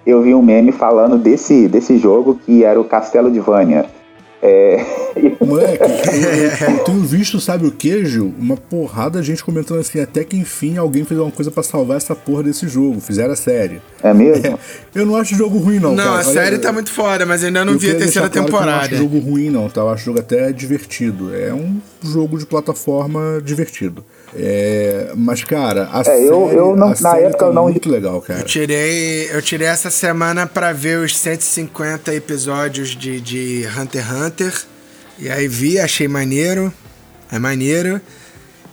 [0.07, 3.87] Eu vi um meme falando desse, desse jogo que era o Castelo de Vânia.
[4.43, 4.85] É...
[5.41, 5.83] Moleque,
[6.69, 8.35] eu, eu, tenho visto, sabe o que, Gil?
[8.39, 11.97] Uma porrada de gente comentando assim, até que enfim alguém fez alguma coisa para salvar
[11.97, 13.81] essa porra desse jogo, fizeram a série.
[14.03, 14.47] É mesmo?
[14.47, 14.59] É,
[14.95, 15.95] eu não acho o jogo ruim, não.
[15.95, 16.19] Não, cara.
[16.19, 18.71] a série Olha, tá muito foda, mas ainda não vi a terceira claro temporada.
[18.71, 19.81] eu não acho jogo ruim, não, tá?
[19.81, 21.35] Eu acho o jogo até divertido.
[21.35, 24.05] É um jogo de plataforma divertido.
[24.37, 27.65] É, mas, cara, a é, série, eu, eu não, na época tá eu não.
[27.65, 28.41] muito legal, cara.
[28.41, 34.13] Eu tirei, eu tirei essa semana pra ver os 150 episódios de, de Hunter x
[34.13, 34.63] Hunter.
[35.19, 36.73] E aí vi, achei maneiro.
[37.31, 38.01] É maneiro.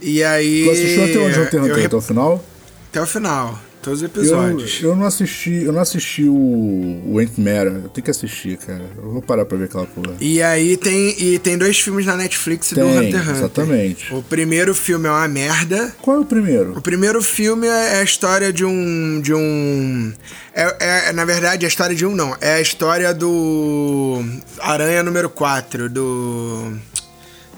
[0.01, 0.63] E aí.
[0.65, 1.85] Tu assistiu até onde Hunter x Hunter?
[1.85, 2.43] Até o final?
[2.89, 3.59] Até o final.
[3.81, 4.79] Todos os episódios.
[4.81, 7.81] Eu, eu não assisti, eu não assisti o, o Ain't Matter.
[7.83, 8.83] Eu tenho que assistir, cara.
[8.95, 10.15] Eu vou parar pra ver aquela porra.
[10.19, 13.35] E aí tem, e tem dois filmes na Netflix tem, do Hunter Hunter.
[13.35, 14.13] Exatamente.
[14.13, 15.93] O primeiro filme é uma merda.
[16.01, 16.77] Qual é o primeiro?
[16.77, 19.19] O primeiro filme é a história de um.
[19.21, 20.13] de um.
[20.53, 22.35] É, é na verdade, a história de um não.
[22.39, 24.23] É a história do.
[24.59, 26.73] Aranha número 4, do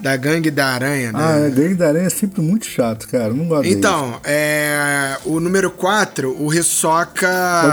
[0.00, 1.18] da Gangue da Aranha, né?
[1.18, 3.32] Ah, a Gangue da Aranha é sempre muito chato, cara.
[3.32, 7.28] Não gosto Então, é, o número 4, o Hisoka...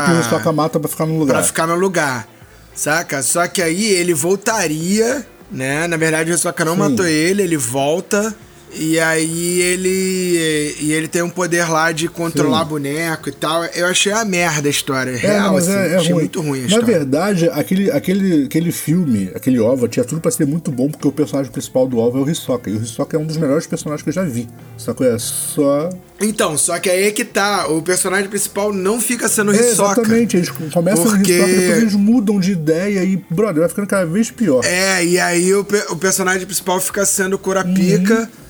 [0.06, 1.34] Quando o Hisoka mata pra ficar no lugar.
[1.34, 2.28] Pra ficar no lugar,
[2.74, 3.22] saca?
[3.22, 5.88] Só que aí ele voltaria, né?
[5.88, 6.80] Na verdade, o Hisoka não Sim.
[6.80, 8.34] matou ele, ele volta...
[8.74, 10.76] E aí ele.
[10.80, 12.70] E ele tem um poder lá de controlar Sim.
[12.70, 13.66] boneco e tal.
[13.66, 15.12] Eu achei a merda a história.
[15.12, 15.72] É, real, assim.
[15.72, 16.22] É, é achei ruim.
[16.22, 16.86] muito ruim a Na história.
[16.86, 21.08] Na verdade, aquele, aquele, aquele filme, aquele OVA, tinha tudo pra ser muito bom, porque
[21.08, 22.70] o personagem principal do OVA é o Hisoka.
[22.70, 24.48] E o Hisoka é um dos melhores personagens que eu já vi.
[24.78, 25.90] Só que é só.
[26.20, 27.68] Então, só que aí é que tá.
[27.68, 30.02] O personagem principal não fica sendo é, Hisoka.
[30.02, 31.34] Exatamente, eles começam porque...
[31.34, 34.64] Hisoka, depois eles mudam de ideia e, brother, vai ficando cada vez pior.
[34.64, 38.22] É, e aí o, o personagem principal fica sendo Kurapika.
[38.22, 38.42] Uhum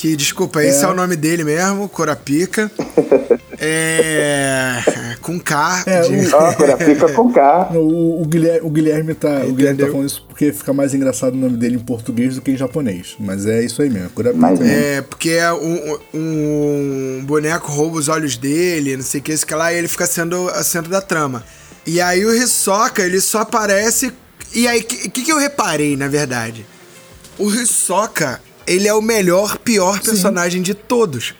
[0.00, 2.72] que, desculpa, esse é, é o nome dele mesmo, Corapica.
[3.60, 4.78] é.
[5.20, 5.82] Com K.
[5.86, 6.26] É, de...
[6.26, 6.36] o...
[6.36, 7.72] Ah, Corapica com K.
[7.74, 9.42] O, o, Guilherme, o Guilherme tá.
[9.44, 12.40] O Guilherme tá falando isso porque fica mais engraçado o nome dele em português do
[12.40, 13.14] que em japonês.
[13.20, 14.40] Mas é isso aí mesmo, Corapica.
[14.40, 19.32] Mas, é, porque é um, um, boneco rouba os olhos dele, não sei o que,
[19.32, 21.44] esse que lá, e ele fica sendo a centro da trama.
[21.86, 24.10] E aí o Hisoka, ele só aparece.
[24.54, 26.64] E aí, o que, que eu reparei, na verdade?
[27.38, 30.64] O Hisoka, ele é o melhor, pior personagem Sim.
[30.64, 31.34] de todos.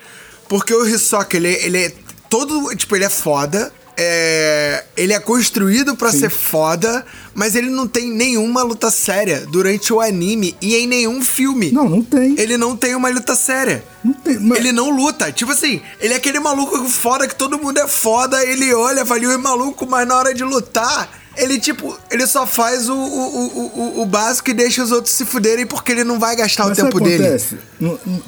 [0.49, 1.93] Porque o Hisoka, ele, ele é
[2.29, 2.75] todo.
[2.75, 3.73] Tipo, ele é foda.
[4.03, 7.05] É, ele é construído para ser foda,
[7.35, 11.71] mas ele não tem nenhuma luta séria durante o anime e em nenhum filme.
[11.71, 12.35] Não, não tem.
[12.39, 13.85] Ele não tem uma luta séria.
[14.03, 14.59] Não tem, mas...
[14.59, 15.31] Ele não luta.
[15.31, 19.37] Tipo assim, ele é aquele maluco foda que todo mundo é foda, ele olha, avalia
[19.37, 23.47] o maluco, mas na hora de lutar ele, tipo, ele só faz o, o,
[23.99, 26.79] o, o, básico e deixa os outros se fuderem porque ele não vai gastar Mas
[26.79, 27.25] o tempo dele.
[27.25, 27.59] Acontece?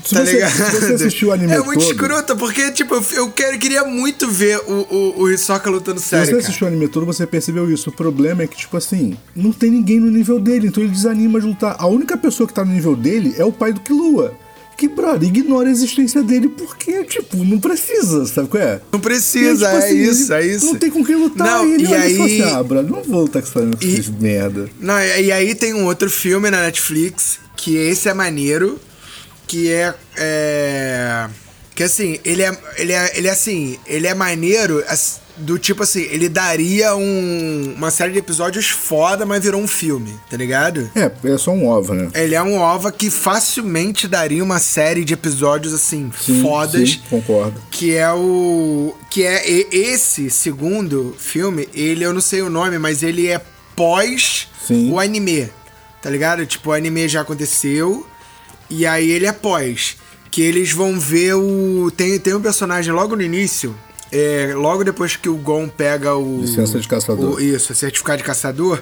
[0.04, 3.30] Se, tá você, se você assistiu o anime É muito todo, escroto, porque, tipo, eu,
[3.30, 6.26] quero, queria muito ver o, o, o Hisoka lutando sério.
[6.26, 7.90] Se você assistiu o anime todo, você percebeu isso.
[7.90, 11.40] O problema é que, tipo assim, não tem ninguém no nível dele, então ele desanima
[11.40, 11.76] de lutar.
[11.78, 14.34] A única pessoa que tá no nível dele é o pai do Killua
[14.76, 18.80] que, brother, ignora a existência dele porque, tipo, não precisa, sabe qual é?
[18.92, 20.66] Não precisa, tipo, é assim, isso, é isso.
[20.66, 21.46] Não tem com quem lutar.
[21.46, 22.20] Não, e, ele e aí...
[22.20, 24.22] assim, ah, brother, não vou lutar com essa e...
[24.22, 24.68] merda.
[24.80, 28.80] Não, e aí tem um outro filme na Netflix, que esse é maneiro,
[29.46, 29.94] que é...
[30.16, 31.28] é...
[31.74, 34.84] Que assim, ele é, ele é, ele é assim, ele é maneiro,
[35.36, 40.14] do tipo assim, ele daria um, uma série de episódios foda, mas virou um filme,
[40.30, 40.90] tá ligado?
[40.94, 42.10] É, é só um ova, né?
[42.14, 46.90] Ele é um ova que facilmente daria uma série de episódios assim, sim, fodas.
[46.90, 47.60] Sim, concordo.
[47.70, 48.94] Que é o.
[49.10, 53.40] Que é esse segundo filme, ele, eu não sei o nome, mas ele é
[53.74, 54.90] pós sim.
[54.90, 55.50] o anime.
[56.00, 56.44] Tá ligado?
[56.44, 58.06] Tipo, o anime já aconteceu.
[58.68, 59.96] E aí ele é pós.
[60.30, 61.90] Que eles vão ver o.
[61.90, 63.76] Tem, tem um personagem logo no início
[64.12, 66.42] é, logo depois que o Gon pega o.
[66.42, 67.36] Licença de caçador.
[67.36, 68.80] O, isso, certificado de caçador.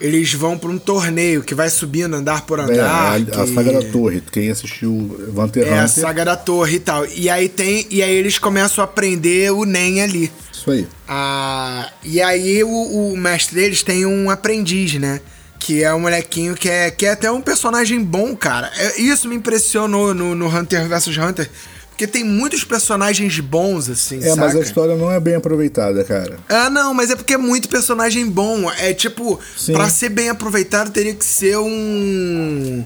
[0.00, 3.20] Eles vão para um torneio que vai subindo andar por andar.
[3.20, 3.40] É, a, que...
[3.40, 4.20] a, saga da torre.
[4.32, 4.90] Quem assistiu
[5.36, 7.06] Hunter É, a saga da torre e tal.
[7.06, 7.86] E aí tem.
[7.88, 10.32] E aí eles começam a aprender o Nen ali.
[10.52, 10.88] Isso aí.
[11.06, 15.20] Ah, e aí o, o mestre deles tem um aprendiz, né?
[15.60, 18.68] que é um molequinho que é, que é até um personagem bom, cara.
[18.76, 21.48] É, isso me impressionou no, no Hunter vs Hunter,
[21.92, 24.36] porque tem muitos personagens bons, assim, É, saca?
[24.36, 26.38] mas a história não é bem aproveitada, cara.
[26.48, 28.70] Ah, não, mas é porque é muito personagem bom.
[28.78, 29.74] É tipo, Sim.
[29.74, 32.84] pra ser bem aproveitado teria que ser um.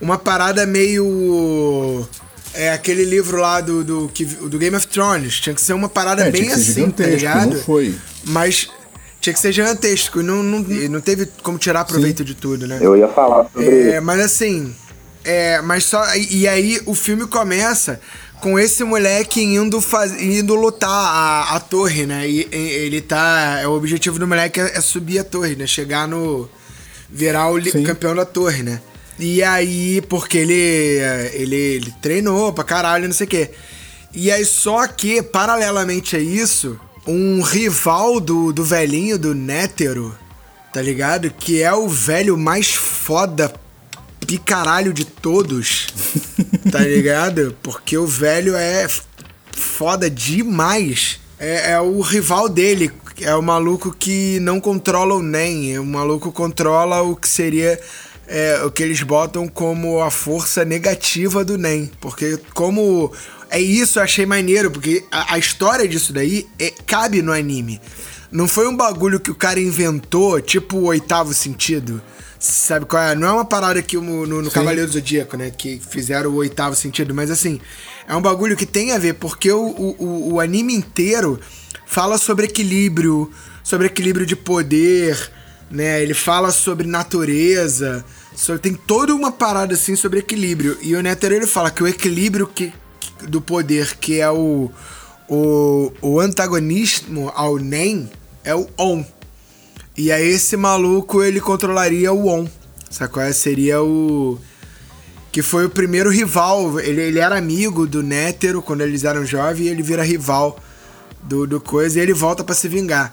[0.00, 2.06] Uma parada meio.
[2.52, 4.06] É aquele livro lá do, do,
[4.48, 5.38] do Game of Thrones.
[5.38, 7.54] Tinha que ser uma parada é, bem assim, tá ligado?
[7.54, 7.94] Não foi.
[8.24, 8.68] Mas
[9.20, 10.20] tinha que ser gigantesco.
[10.20, 12.24] E não, não, não teve como tirar proveito Sim.
[12.24, 12.78] de tudo, né?
[12.80, 14.74] Eu ia falar sobre é, Mas assim.
[15.24, 16.02] É, mas só.
[16.16, 18.00] E, e aí o filme começa
[18.40, 22.28] com esse moleque indo, faz, indo lutar a, a torre, né?
[22.28, 23.62] E, ele tá.
[23.66, 25.66] O objetivo do moleque é, é, subir a torre, né?
[25.66, 26.48] Chegar no.
[27.10, 27.82] virar o Sim.
[27.82, 28.80] campeão da torre, né?
[29.18, 31.00] E aí, porque ele,
[31.32, 33.50] ele, ele treinou pra caralho, não sei o quê.
[34.14, 40.16] E aí, só que, paralelamente a isso, um rival do, do velhinho, do Nétero,
[40.72, 41.30] tá ligado?
[41.30, 43.52] Que é o velho mais foda
[44.26, 45.86] picaralho de todos,
[46.70, 47.56] tá ligado?
[47.62, 48.88] Porque o velho é
[49.52, 51.20] foda demais.
[51.38, 56.32] É, é, o rival dele, é o maluco que não controla o NEM, o maluco
[56.32, 57.80] controla o que seria
[58.26, 61.90] é, o que eles botam como a força negativa do NEM.
[62.00, 63.12] Porque como.
[63.50, 67.80] É isso, eu achei maneiro, porque a, a história disso daí é, cabe no anime.
[68.30, 72.02] Não foi um bagulho que o cara inventou, tipo o oitavo sentido
[72.38, 73.14] Sabe qual é?
[73.16, 75.50] Não é uma parada que no, no Cavaleiro do Zodíaco, né?
[75.50, 77.60] Que fizeram o oitavo sentido, mas assim,
[78.06, 81.40] é um bagulho que tem a ver, porque o, o, o anime inteiro
[81.84, 83.32] fala sobre equilíbrio,
[83.64, 85.32] sobre equilíbrio de poder,
[85.68, 86.00] né?
[86.00, 88.04] Ele fala sobre natureza,
[88.36, 90.78] sobre, tem toda uma parada assim sobre equilíbrio.
[90.80, 92.72] E o Netero ele fala que o equilíbrio que,
[93.22, 94.70] do poder, que é o,
[95.28, 98.08] o, o antagonismo ao Nen,
[98.44, 99.04] é o On.
[99.98, 102.46] E aí esse maluco ele controlaria o On.
[102.88, 103.20] Sacou?
[103.32, 104.38] Seria o.
[105.32, 106.78] Que foi o primeiro rival.
[106.78, 110.56] Ele, ele era amigo do Nétero quando eles eram jovens e ele vira rival
[111.24, 113.12] do, do coisa e ele volta para se vingar.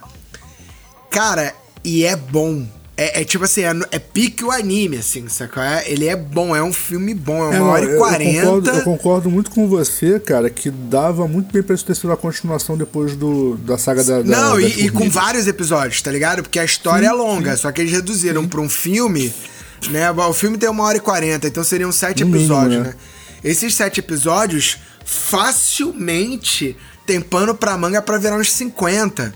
[1.10, 2.68] Cara, e é bom.
[2.98, 5.62] É, é, tipo assim, é, é, pique o anime, assim, sacou?
[5.62, 8.72] É, ele é bom, é um filme bom, é uma é, hora e quarenta.
[8.72, 12.18] Eu concordo, muito com você, cara, que dava muito bem pra isso ter sido a
[12.18, 14.24] continuação depois do, da saga da.
[14.24, 16.42] Não, da, e, e, com vários episódios, tá ligado?
[16.42, 17.64] Porque a história sim, é longa, sim.
[17.64, 18.48] só que eles reduziram sim.
[18.48, 19.34] pra um filme,
[19.90, 20.10] né?
[20.12, 22.92] O filme tem uma hora e quarenta, então seriam sete no episódios, mínimo, né?
[22.92, 22.96] né?
[23.44, 29.36] Esses sete episódios facilmente tem pano pra manga pra virar uns 50,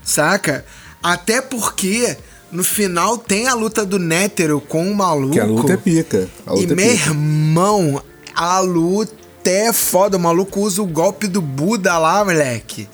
[0.00, 0.64] saca?
[1.02, 2.16] Até porque
[2.52, 5.32] no final tem a luta do Nétero com o maluco.
[5.32, 6.28] Que a luta é pica.
[6.46, 7.10] Luta e é meu pica.
[7.10, 8.02] irmão,
[8.34, 10.16] a luta é foda.
[10.16, 12.88] O maluco usa o golpe do Buda lá, moleque.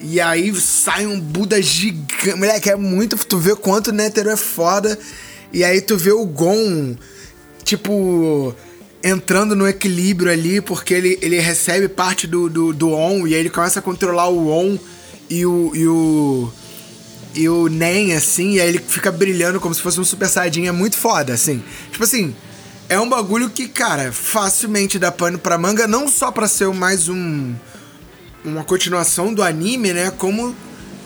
[0.00, 2.34] E aí sai um Buda gigante.
[2.34, 3.16] Moleque, é muito.
[3.16, 4.98] Tu vê quanto o Nétero é foda.
[5.52, 6.96] E aí tu vê o Gon,
[7.62, 8.54] tipo,
[9.04, 13.26] entrando no equilíbrio ali, porque ele, ele recebe parte do, do, do On.
[13.26, 14.78] E aí ele começa a controlar o On
[15.28, 15.70] e o.
[15.74, 16.52] E o
[17.34, 20.66] e o Nen, assim, e aí ele fica brilhando como se fosse um Super Saiyajin,
[20.66, 21.62] é muito foda, assim.
[21.90, 22.34] Tipo assim,
[22.88, 27.08] é um bagulho que, cara, facilmente dá pano pra manga, não só pra ser mais
[27.08, 27.54] um.
[28.44, 30.10] uma continuação do anime, né?
[30.10, 30.54] Como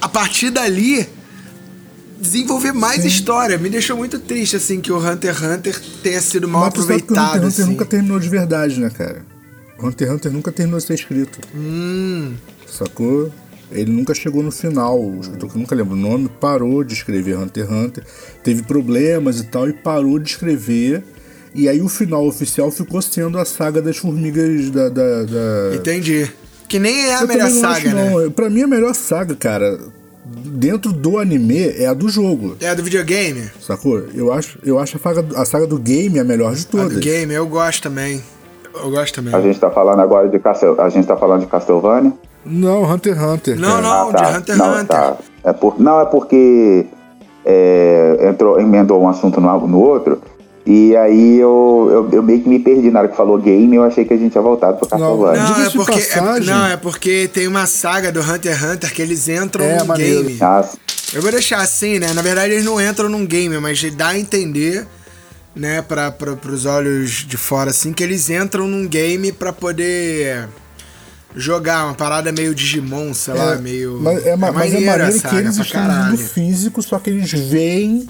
[0.01, 1.09] a partir dali
[2.19, 3.09] desenvolver mais Sim.
[3.09, 3.59] história.
[3.59, 6.81] Me deixou muito triste, assim, que o Hunter x Hunter tenha sido mal Mas que
[6.81, 7.71] o Hunter aproveitado, x Hunter assim.
[7.73, 9.25] nunca terminou de verdade, né, cara?
[9.79, 11.39] O Hunter x Hunter nunca terminou de ser escrito.
[11.55, 12.35] Hum,
[12.67, 13.33] Sacou?
[13.71, 15.01] Ele nunca chegou no final.
[15.01, 18.05] O escritor que eu nunca lembro o nome parou de escrever Hunter x Hunter.
[18.43, 21.03] Teve problemas e tal e parou de escrever.
[21.55, 24.89] E aí o final oficial ficou sendo a saga das formigas da.
[24.89, 25.75] da, da...
[25.75, 26.31] entendi.
[26.69, 28.11] Que nem é a Eu melhor saga, acho, né?
[28.11, 28.31] não.
[28.31, 29.79] Pra mim, a melhor saga, cara,
[30.25, 32.57] dentro do anime é a do jogo.
[32.61, 33.49] É a do videogame?
[33.61, 34.01] Sacou?
[34.13, 36.95] Eu acho, eu acho a, saga, a saga do game a melhor de A todas.
[36.95, 38.23] do game, eu gosto também.
[38.75, 39.33] Eu gosto também.
[39.35, 40.79] A gente tá falando agora de Castel...
[40.81, 42.13] A gente tá falando de Castlevania?
[42.47, 43.59] Não, Hunter x Hunter.
[43.59, 43.83] Não, cara.
[43.83, 44.13] não.
[44.13, 44.87] de Hunter x não, Hunter.
[44.87, 45.17] Tá.
[45.45, 45.81] É por...
[45.81, 46.87] Não, é porque
[47.45, 50.21] é, entrou, emendou um assunto no, no outro.
[50.67, 53.85] E aí eu, eu, eu meio que me perdi na hora que falou game, eu
[53.85, 55.41] achei que a gente tinha voltado pro Castlevania.
[55.41, 58.65] Não, é Diga-se de porque, é, não, é porque tem uma saga do Hunter x
[58.65, 60.25] Hunter que eles entram É, num maneiro.
[60.25, 60.39] game.
[60.41, 60.69] Ah,
[61.15, 62.13] Eu vou deixar assim, né?
[62.13, 64.85] Na verdade, eles não entram num game, mas dá a entender,
[65.55, 70.49] né, pra, pra, pros olhos de fora, assim, que eles entram num game pra poder
[71.37, 74.01] jogar uma parada meio Digimon, sei lá, meio.
[74.01, 77.31] Mas é, ma- mas é maneiro que eles estão no mundo físico, só que eles
[77.31, 78.07] veem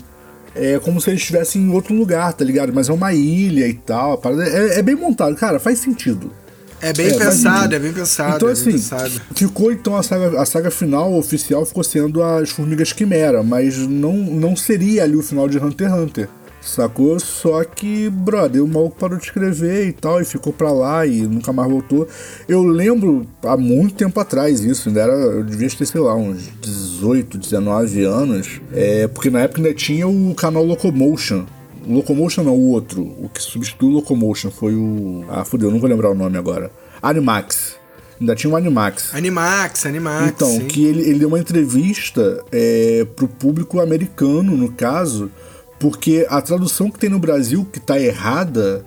[0.55, 2.73] é, como se eles estivessem em outro lugar, tá ligado?
[2.73, 4.21] Mas é uma ilha e tal.
[4.41, 6.33] é, é bem montado, cara, faz sentido.
[6.81, 8.37] É bem É, pensado, é bem pensado.
[8.37, 9.11] então, é assim, pensado.
[9.35, 14.13] ficou então a saga, a saga final oficial ficou sendo as Formigas Quimera, mas não,
[14.13, 16.29] não seria ali o final de Hunter x Hunter.
[16.67, 17.19] Sacou?
[17.21, 21.23] Só que, brother, o maluco parou de escrever e tal, e ficou pra lá e
[21.23, 22.09] nunca mais voltou.
[22.49, 26.51] Eu lembro há muito tempo atrás isso, ainda era, eu devia ter, sei lá, uns
[26.61, 31.47] 18, 19 anos, é, porque na época ainda tinha o canal Locomotion.
[31.87, 33.03] O Locomotion não, o outro.
[33.03, 35.25] O que substituiu o Locomotion foi o.
[35.29, 36.71] Ah, fudeu, não vou lembrar o nome agora.
[37.01, 37.77] Animax.
[38.21, 39.15] Ainda tinha um Animax.
[39.15, 40.29] Animax, Animax.
[40.29, 40.67] Então, sim.
[40.67, 45.31] que ele, ele deu uma entrevista é, pro público americano, no caso,
[45.79, 48.85] porque a tradução que tem no Brasil, que tá errada,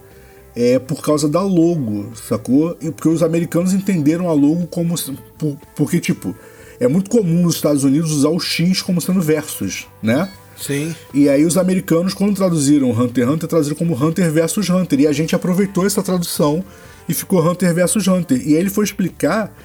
[0.56, 2.76] é por causa da logo, sacou?
[2.82, 4.96] E porque os americanos entenderam a logo como.
[5.76, 6.36] porque, tipo,
[6.80, 10.30] é muito comum nos Estados Unidos usar o X como sendo versus, né?
[10.58, 10.94] Sim.
[11.14, 15.00] E aí os americanos, quando traduziram Hunter x Hunter, traduziram como Hunter versus Hunter.
[15.00, 16.64] E a gente aproveitou essa tradução
[17.08, 18.42] e ficou Hunter versus Hunter.
[18.46, 19.56] E aí ele foi explicar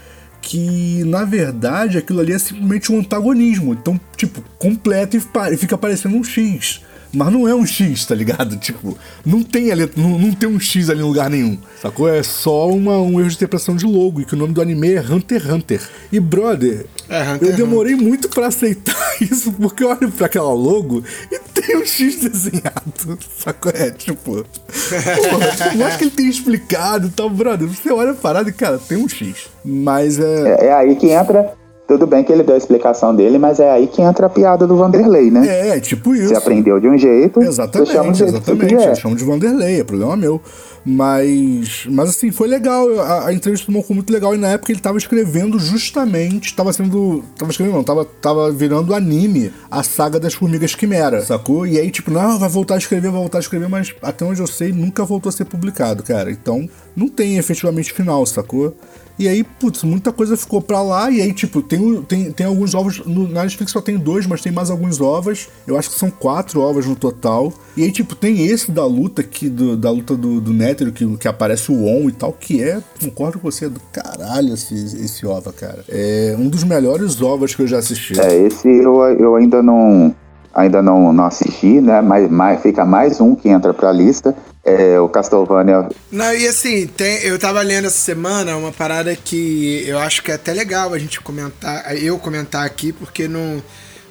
[0.41, 3.73] que, na verdade, aquilo ali é simplesmente um antagonismo.
[3.73, 6.83] Então, tipo, completo pa- e fica parecendo um X.
[7.15, 8.57] Mas não é um X, tá ligado?
[8.65, 11.59] Tipo, não tem ali, não, não tem um X ali em lugar nenhum.
[11.81, 12.09] Sacou?
[12.09, 14.21] É só uma, um erro de interpretação de logo.
[14.21, 15.81] E que o nome do anime é Hunter x Hunter.
[16.11, 20.53] E, brother, É, Hunter eu demorei muito pra aceitar isso, porque eu olho pra aquela
[20.53, 23.19] logo e tem um X desenhado.
[23.39, 23.73] Sacou?
[23.75, 24.45] É, tipo.
[24.45, 27.69] Porra, eu acho que ele tem explicado e tal, brother.
[27.69, 29.49] Você olha a parada e, cara, tem um X.
[29.65, 30.59] Mas é.
[30.61, 31.55] é, é aí que entra.
[31.87, 34.67] Tudo bem que ele deu a explicação dele, mas é aí que entra a piada
[34.67, 35.47] do Vanderlei, né?
[35.47, 36.29] É, é tipo isso.
[36.29, 38.75] Você aprendeu de um jeito, Exatamente, chama do jeito exatamente.
[38.75, 40.41] Eu chamo de Vanderlei, é problema meu.
[40.85, 42.87] Mas, mas assim, foi legal.
[43.01, 44.35] A, a entrevista do Mon foi muito legal.
[44.35, 46.55] E na época ele tava escrevendo justamente.
[46.55, 47.25] Tava sendo.
[47.39, 51.67] Tava escrevendo, não, tava, tava virando anime a saga das Formigas Quimera, sacou?
[51.67, 54.41] E aí, tipo, não, vai voltar a escrever, vai voltar a escrever, mas até onde
[54.41, 56.31] eu sei, nunca voltou a ser publicado, cara.
[56.31, 58.75] Então, não tem efetivamente final, sacou?
[59.19, 61.11] E aí, putz, muita coisa ficou pra lá.
[61.11, 63.01] E aí, tipo, tem, tem, tem alguns ovos.
[63.07, 65.49] No, na Netflix só tem dois, mas tem mais alguns ovos.
[65.67, 67.53] Eu acho que são quatro ovos no total.
[67.77, 71.17] E aí, tipo, tem esse da luta que, do- da luta do, do Nétero, que,
[71.17, 74.75] que aparece o On e tal, que é, concordo com você, é do caralho esse,
[74.75, 75.85] esse ova, cara.
[75.89, 78.19] É um dos melhores ovos que eu já assisti.
[78.21, 80.15] É, esse eu, eu ainda não
[80.53, 82.01] ainda não, não assisti, né?
[82.01, 84.35] Mas, mas fica mais um que entra pra lista.
[84.65, 85.91] É o Castlevania.
[86.11, 90.31] Não, e assim, tem, eu tava lendo essa semana uma parada que eu acho que
[90.31, 93.63] é até legal a gente comentar, eu comentar aqui, porque não.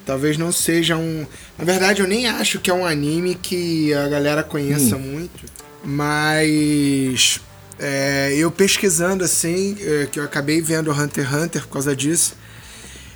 [0.06, 1.26] Talvez não seja um.
[1.58, 5.46] Na verdade, eu nem acho que é um anime que a galera conheça muito.
[5.84, 7.42] Mas.
[7.80, 12.36] é, eu pesquisando assim, é, que eu acabei vendo Hunter x Hunter por causa disso.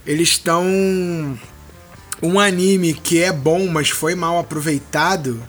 [0.07, 0.65] Eles estão.
[2.23, 5.39] Um anime que é bom, mas foi mal aproveitado.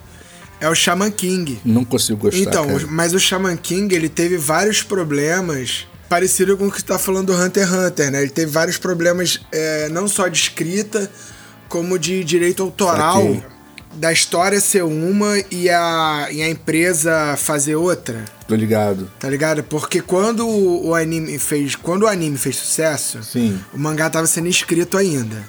[0.61, 1.61] É o Shaman King.
[1.65, 2.41] Não consigo gostar.
[2.41, 2.87] Então, cara.
[2.89, 7.41] mas o Shaman King, ele teve vários problemas parecido com o que tá falando do
[7.41, 8.23] Hunter x Hunter, né?
[8.23, 11.11] Ele teve vários problemas é, não só de escrita,
[11.69, 13.37] como de direito autoral.
[13.95, 18.25] Da história ser uma e a, e a empresa fazer outra.
[18.47, 19.11] Tô ligado.
[19.19, 19.63] Tá ligado?
[19.65, 21.75] Porque quando o anime fez.
[21.75, 23.59] Quando o anime fez sucesso, Sim.
[23.73, 25.43] o mangá tava sendo escrito ainda.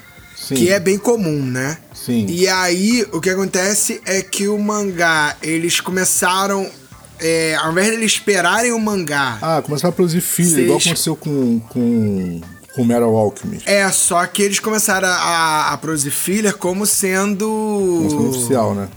[0.49, 0.55] Sim.
[0.55, 1.77] Que é bem comum, né?
[1.93, 2.25] Sim.
[2.27, 6.67] E aí, o que acontece é que o mangá, eles começaram.
[7.19, 9.37] é, ao invés de eles esperarem o mangá.
[9.41, 12.41] Ah, começaram a produzir filho, igual aconteceu com, com, com
[12.75, 13.69] Fullmetal Alchemist.
[13.69, 17.45] É, só que eles começaram a, a produzir filler como sendo.
[17.45, 18.89] Como sendo oficial, né?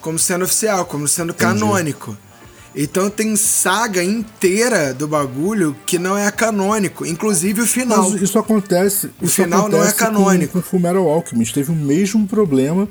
[0.00, 2.16] Como sendo oficial, como sendo canônico.
[2.74, 8.10] Então tem saga inteira do bagulho que não é canônico, inclusive o final.
[8.10, 9.08] Mas isso acontece.
[9.20, 10.52] O isso final não é acontece canônico.
[10.54, 12.88] Com, com Fullmetal Alchemist teve o mesmo problema,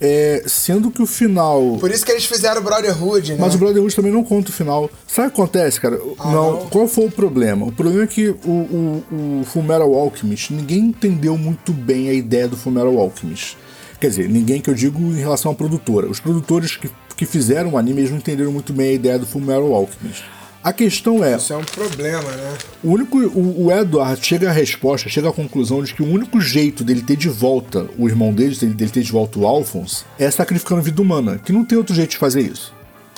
[0.00, 1.76] é, sendo que o final.
[1.78, 3.38] Por isso que eles fizeram o Brotherhood, né?
[3.38, 4.90] Mas o Brotherhood também não conta o final.
[5.06, 6.00] Sabe o que acontece, cara?
[6.18, 6.66] Ah, não, não?
[6.68, 7.66] Qual foi o problema?
[7.66, 12.48] O problema é que o, o, o Fullmetal Alchemist, ninguém entendeu muito bem a ideia
[12.48, 13.58] do Fullmetal Alchemist.
[14.00, 16.06] Quer dizer, ninguém que eu digo em relação à produtora.
[16.06, 16.88] Os produtores que,
[17.20, 20.24] que fizeram o anime, eles não entenderam muito bem a ideia do Fullmetal Alchemist.
[20.64, 22.56] A questão é, Isso é um problema, né?
[22.82, 26.40] o único o, o Edward chega à resposta, chega à conclusão de que o único
[26.40, 30.04] jeito dele ter de volta o irmão dele, dele, dele ter de volta o Alphonse,
[30.18, 32.72] é sacrificando vida humana, que não tem outro jeito de fazer isso.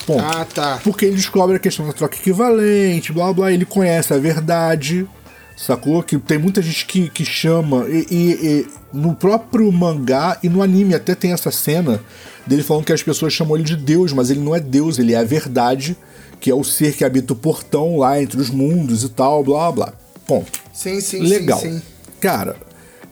[0.05, 0.21] Ponto.
[0.21, 0.81] Ah, tá.
[0.83, 5.07] Porque ele descobre a questão da troca equivalente, blá blá, ele conhece a verdade,
[5.55, 6.01] sacou?
[6.03, 10.61] Que tem muita gente que, que chama, e, e- e no próprio mangá e no
[10.61, 11.99] anime até tem essa cena
[12.45, 15.13] dele falando que as pessoas chamam ele de Deus, mas ele não é Deus, ele
[15.13, 15.95] é a verdade,
[16.39, 19.71] que é o ser que habita o portão lá entre os mundos e tal, blá
[19.71, 19.93] blá.
[20.27, 20.51] Ponto.
[20.73, 21.59] Sim, sim, Legal.
[21.59, 21.81] sim, sim.
[22.19, 22.55] Cara,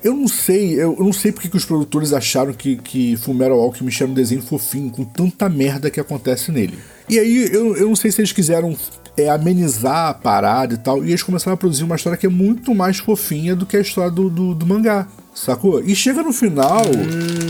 [0.03, 4.01] eu não sei, eu não sei porque que os produtores acharam que, que Fullmetal Alchemist
[4.01, 6.77] era um desenho fofinho, com tanta merda que acontece nele.
[7.09, 8.75] E aí, eu, eu não sei se eles quiseram
[9.17, 12.29] é, amenizar a parada e tal, e eles começaram a produzir uma história que é
[12.29, 15.07] muito mais fofinha do que a história do, do, do mangá.
[15.33, 15.81] Sacou?
[15.81, 16.81] E chega no final,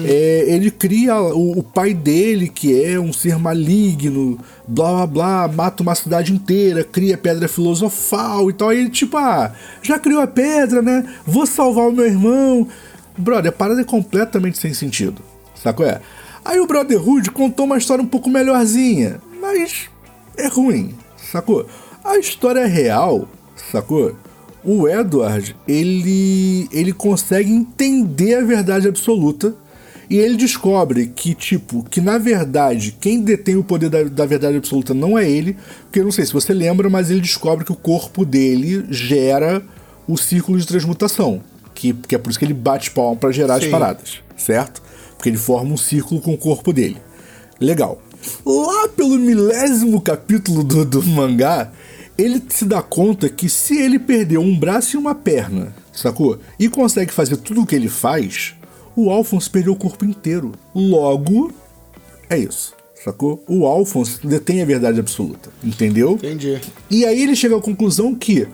[0.05, 4.37] é, ele cria o, o pai dele, que é um ser maligno,
[4.67, 8.71] blá blá blá, mata uma cidade inteira, cria pedra filosofal e tal.
[8.71, 9.51] E ele, tipo, ah,
[9.81, 11.03] já criou a pedra, né?
[11.25, 12.67] Vou salvar o meu irmão.
[13.17, 15.21] Brother, a parada é completamente sem sentido.
[15.55, 15.85] Sacou?
[15.85, 16.01] É?
[16.45, 19.89] Aí o Brotherhood contou uma história um pouco melhorzinha, mas
[20.37, 20.95] é ruim,
[21.31, 21.65] sacou?
[22.03, 23.27] A história real,
[23.71, 24.15] sacou?
[24.63, 29.55] O Edward, ele, ele consegue entender a verdade absoluta
[30.09, 34.57] e ele descobre que, tipo, que na verdade quem detém o poder da, da verdade
[34.57, 37.71] absoluta não é ele, porque eu não sei se você lembra, mas ele descobre que
[37.71, 39.63] o corpo dele gera
[40.07, 41.41] o círculo de transmutação,
[41.73, 43.71] que, que é por isso que ele bate palma pra gerar as Sim.
[43.71, 44.83] paradas, certo?
[45.15, 46.97] Porque ele forma um círculo com o corpo dele.
[47.59, 48.01] Legal.
[48.45, 51.71] Lá pelo milésimo capítulo do, do mangá,
[52.17, 56.39] ele se dá conta que se ele perder um braço e uma perna, sacou?
[56.59, 58.53] E consegue fazer tudo o que ele faz,
[58.95, 60.51] o Alphonse perdeu o corpo inteiro.
[60.75, 61.51] Logo,
[62.29, 63.43] é isso, sacou?
[63.47, 66.13] O Alphonse detém a verdade absoluta, entendeu?
[66.13, 66.59] Entendi.
[66.89, 68.47] E aí ele chega à conclusão que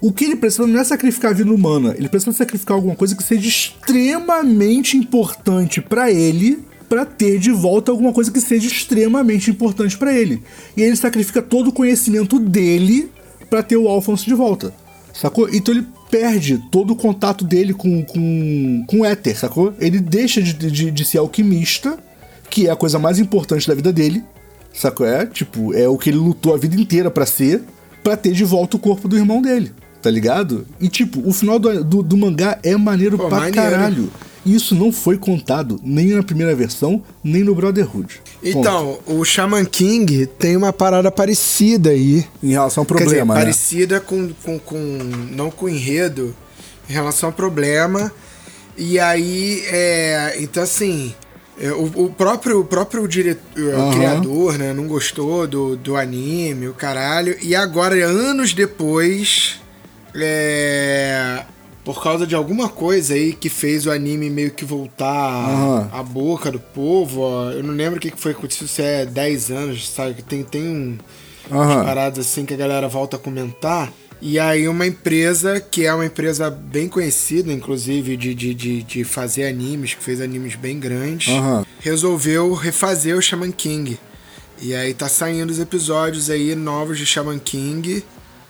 [0.00, 3.14] o que ele precisa não é sacrificar a vida humana, ele precisa sacrificar alguma coisa
[3.14, 6.58] que seja extremamente importante pra ele,
[6.92, 10.42] pra ter de volta alguma coisa que seja extremamente importante pra ele.
[10.76, 13.10] E ele sacrifica todo o conhecimento dele
[13.48, 14.74] pra ter o Alphonse de volta.
[15.14, 15.48] Sacou?
[15.48, 19.72] Então ele perde todo o contato dele com, com, com o éter, sacou?
[19.80, 21.98] Ele deixa de, de, de ser alquimista,
[22.50, 24.22] que é a coisa mais importante da vida dele,
[24.74, 25.06] Sacou?
[25.06, 27.62] É, tipo, é o que ele lutou a vida inteira pra ser,
[28.02, 29.72] pra ter de volta o corpo do irmão dele,
[30.02, 30.66] tá ligado?
[30.78, 33.56] E, tipo, o final do, do, do mangá é maneiro Pô, pra maneiro.
[33.56, 34.10] caralho.
[34.44, 38.20] E isso não foi contado nem na primeira versão, nem no Brotherhood.
[38.24, 38.58] Ponto.
[38.58, 42.26] Então, o Shaman King tem uma parada parecida aí.
[42.42, 43.40] Em relação ao Quer dizer, problema, né?
[43.40, 44.76] parecida com, com, com.
[45.30, 46.34] Não com enredo,
[46.90, 48.12] em relação ao problema.
[48.76, 50.36] E aí, é.
[50.40, 51.14] Então, assim.
[51.60, 53.92] é, O, o próprio, o próprio diretor, Aham.
[53.92, 57.36] criador, né, não gostou do, do anime, o caralho.
[57.42, 59.60] E agora, anos depois,
[60.14, 61.44] é,
[61.84, 65.04] por causa de alguma coisa aí que fez o anime meio que voltar
[65.50, 65.90] Aham.
[65.92, 70.14] à boca do povo, eu não lembro o que foi se é 10 anos, sabe?
[70.14, 70.98] Que tem, tem um,
[71.50, 73.92] umas paradas assim que a galera volta a comentar.
[74.20, 79.02] E aí uma empresa, que é uma empresa bem conhecida, inclusive, de, de, de, de
[79.02, 81.66] fazer animes, que fez animes bem grandes, Aham.
[81.80, 83.98] resolveu refazer o Shaman King.
[84.60, 88.04] E aí tá saindo os episódios aí novos de Shaman King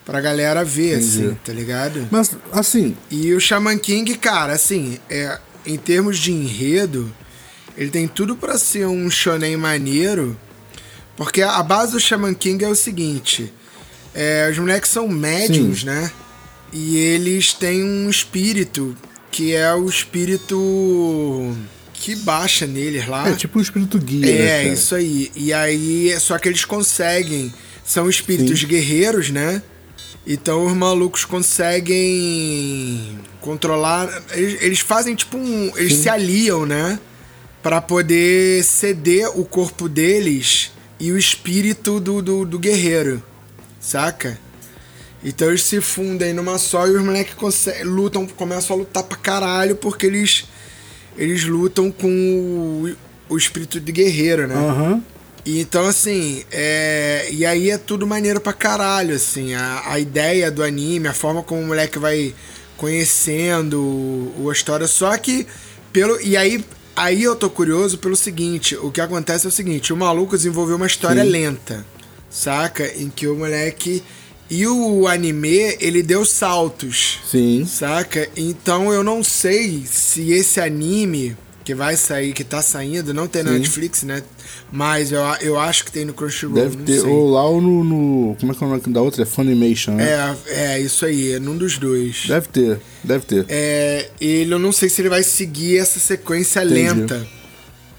[0.05, 1.27] pra galera ver, Entendi.
[1.27, 2.09] assim, tá ligado?
[2.11, 7.13] Mas, assim, E o Shaman King, cara, assim, é, em termos de enredo,
[7.77, 10.37] ele tem tudo pra ser um shonen maneiro,
[11.17, 13.53] porque a base do Shaman King é o seguinte:
[14.15, 15.87] é, os moleques são médiums, Sim.
[15.87, 16.11] né?
[16.73, 18.97] E eles têm um espírito
[19.31, 21.57] que é o espírito
[21.93, 23.29] que baixa neles lá.
[23.29, 24.75] é tipo um espírito guia, né, É, cara?
[24.75, 25.31] isso aí.
[25.37, 27.53] E aí, só que eles conseguem.
[27.85, 28.67] São espíritos Sim.
[28.69, 29.63] guerreiros, né?
[30.27, 34.09] Então os malucos conseguem controlar.
[34.33, 35.73] Eles, eles fazem tipo um.
[35.77, 36.99] Eles se aliam, né?
[37.63, 43.23] Pra poder ceder o corpo deles e o espírito do, do, do guerreiro.
[43.81, 44.39] Saca?
[45.25, 47.37] Então eles se fundem numa só e os moleques
[47.85, 50.45] lutam, começam a lutar pra caralho porque eles
[51.17, 52.97] eles lutam com o,
[53.29, 54.55] o espírito de guerreiro, né?
[54.55, 55.03] Aham.
[55.45, 57.29] E então, assim, é...
[57.31, 61.43] e aí é tudo maneiro pra caralho, assim, a, a ideia do anime, a forma
[61.43, 62.35] como o moleque vai
[62.77, 65.47] conhecendo a história, só que
[65.93, 66.21] pelo.
[66.21, 66.65] E aí,
[66.97, 70.77] aí eu tô curioso pelo seguinte: o que acontece é o seguinte, o maluco desenvolveu
[70.77, 71.31] uma história Sim.
[71.31, 71.87] lenta,
[72.31, 72.87] saca?
[72.97, 74.03] Em que o moleque.
[74.51, 77.21] E o anime, ele deu saltos.
[77.25, 77.65] Sim.
[77.65, 78.29] Saca?
[78.37, 81.35] Então eu não sei se esse anime
[81.65, 83.59] que vai sair, que tá saindo, não tem na Sim.
[83.59, 84.23] Netflix, né?
[84.71, 86.55] Mas eu, eu acho que tem no Crunchyroll.
[86.55, 87.01] Deve ter.
[87.01, 87.11] sei.
[87.11, 89.23] Ou lá ou no, no- Como é que é o nome da outra?
[89.23, 90.09] É Funimation, né?
[90.09, 90.37] É,
[90.75, 92.25] é, isso aí, é num dos dois.
[92.27, 93.47] Deve ter, deve ter.
[93.49, 96.83] É, ele eu não sei se ele vai seguir essa sequência Entendi.
[97.01, 97.27] lenta.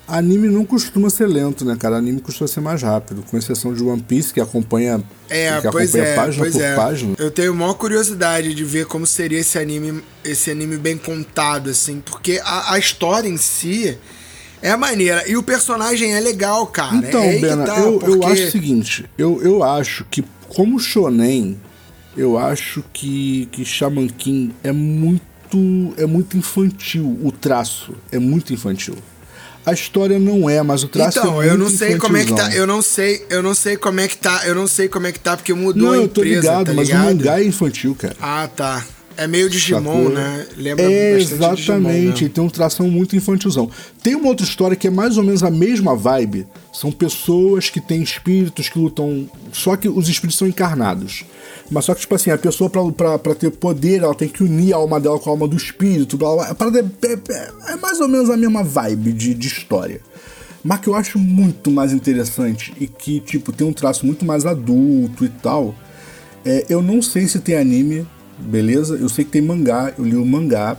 [0.08, 1.98] Anime não costuma ser lento, né, cara?
[1.98, 5.90] Anime costuma ser mais rápido, com exceção de One Piece, que acompanha, É, que pois
[5.96, 6.76] acompanha é, página pois por é.
[6.76, 7.16] página.
[7.18, 12.02] Eu tenho maior curiosidade de ver como seria esse anime, esse anime bem contado, assim,
[12.06, 13.98] porque a, a história em si
[14.62, 15.24] é maneira.
[15.30, 16.96] E o personagem é legal, cara.
[16.98, 20.80] Então, é Bena, tá, eu, eu porque- acho o seguinte, eu, eu acho que como
[20.80, 21.58] shonen,
[22.18, 28.54] eu acho que, que Shaman King é muito, é muito infantil, o traço é muito
[28.54, 28.96] infantil.
[29.66, 32.34] A história não é, mas o traço Então, é eu não sei como é que
[32.34, 32.54] tá.
[32.54, 34.42] Eu não sei, eu não sei como é que tá.
[34.46, 36.66] Eu não sei como é que tá, porque mudou Não, a eu tô empresa, ligado,
[36.66, 37.02] tá mas ligado?
[37.04, 38.16] o mangá é infantil, cara.
[38.22, 38.86] Ah, tá.
[39.16, 40.46] É meio Digimon, né?
[40.58, 42.24] Lembra É, bastante Digimon, exatamente.
[42.24, 42.30] né?
[42.34, 43.70] Tem um tração muito infantilzão.
[44.02, 46.48] Tem uma outra história que é mais ou menos a mesma vibe.
[46.74, 49.30] São pessoas que têm espíritos que lutam.
[49.52, 51.24] Só que os espíritos são encarnados.
[51.70, 54.44] Mas só que, tipo assim, a pessoa, pra, pra, pra ter poder, ela tem que
[54.44, 56.18] unir a alma dela com a alma do espírito.
[56.18, 56.56] Blá, blá, blá.
[56.56, 60.02] Parada é, é- é mais ou menos a mesma vibe de, de história.
[60.64, 64.46] Mas que eu acho muito mais interessante e que, tipo, tem um traço muito mais
[64.46, 65.76] adulto e tal.
[66.46, 68.08] É, eu não sei se tem anime,
[68.40, 68.96] beleza?
[68.96, 70.78] Eu sei que tem mangá, eu li o mangá,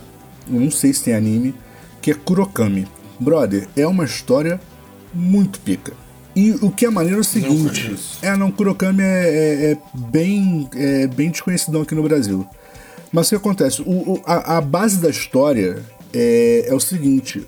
[0.51, 1.53] eu não sei se tem anime,
[2.01, 2.87] que é Kurokami.
[3.19, 4.59] Brother, é uma história
[5.13, 5.93] muito pica.
[6.35, 8.17] E o que é maneiro é o seguinte: conheço.
[8.21, 9.77] é, não, Kurokami é, é- é
[10.11, 12.45] bem, é bem desconhecidão aqui no Brasil.
[13.11, 13.81] Mas o que acontece?
[13.83, 15.81] O- o- a, a base da história
[16.13, 17.47] é, é o seguinte: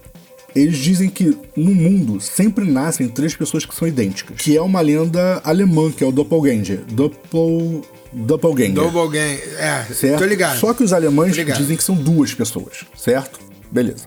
[0.56, 4.38] eles dizem que no mundo sempre nascem três pessoas que são idênticas.
[4.38, 6.80] Que é uma lenda alemã, que é o Doppelganger.
[6.90, 7.82] Doppel,
[8.14, 8.74] Doppelganger.
[8.76, 9.40] Double Game.
[9.58, 10.20] É, certo?
[10.20, 10.60] tô ligado.
[10.60, 13.40] Só que os alemães dizem que são duas pessoas, certo?
[13.72, 14.06] Beleza.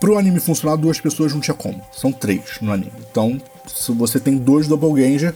[0.00, 1.80] Pro anime funcionar, duas pessoas não tinha como.
[1.92, 2.92] São três no anime.
[3.10, 3.40] Então,
[3.72, 5.32] se você tem dois Doppelganger,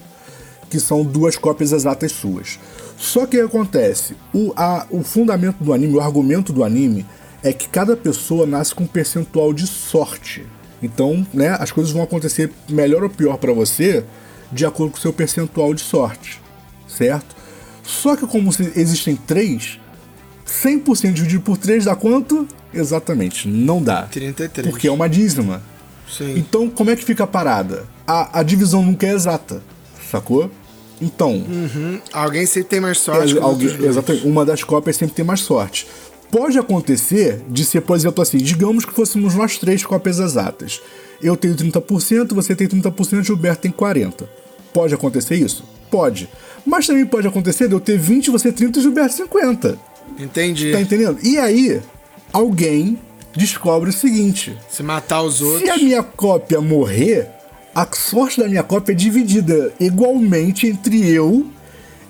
[0.69, 2.59] que são duas cópias exatas suas.
[2.99, 4.17] Só que o que acontece?
[4.35, 7.07] O, a- o fundamento do anime, o argumento do anime,
[7.45, 10.45] é que cada pessoa nasce com um percentual de sorte.
[10.83, 14.05] Então, né, as coisas vão acontecer melhor ou pior pra você
[14.51, 16.41] de acordo com o seu percentual de sorte.
[16.89, 17.37] Certo?
[17.87, 19.79] Só que como existem três,
[20.47, 22.47] 100% dividido por 3 dá quanto?
[22.75, 24.03] Exatamente, não dá.
[24.03, 24.69] 33.
[24.69, 25.63] Porque é uma dízima.
[26.11, 26.35] Sim.
[26.39, 27.85] Então, como é que fica a parada?
[28.07, 29.63] A, a divisão nunca é exata,
[30.11, 30.51] sacou?
[31.01, 32.01] Então, Uhum.
[32.13, 35.87] Alguém sempre tem mais sorte é, alguém- exatamente, uma das cópias sempre tem mais sorte.
[36.31, 40.81] Pode acontecer de ser, por exemplo, assim, digamos que fôssemos nós três cópias exatas.
[41.23, 44.25] Eu tenho 30%, você tem 30%, Gilberto tem 40%.
[44.73, 45.65] Pode acontecer isso?
[45.91, 46.29] Pode.
[46.67, 49.79] Mas também pode acontecer de eu ter 20, você 30 e Gilberto 50.
[50.19, 50.73] Entendi.
[50.73, 51.19] Tá entendendo?
[51.23, 51.81] E aí,
[52.33, 52.99] alguém
[53.37, 55.71] descobre o seguinte: Se matar os se outros.
[55.71, 57.29] a minha cópia morrer,
[57.75, 61.47] a sorte da minha cópia é dividida igualmente entre eu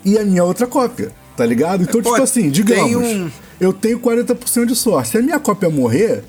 [0.03, 1.11] e a minha outra cópia.
[1.35, 1.83] Tá ligado?
[1.83, 3.29] Então, Pô, tipo assim, digamos, um-
[3.59, 5.09] eu tenho 40% de sorte.
[5.09, 6.23] Se a minha cópia morrer,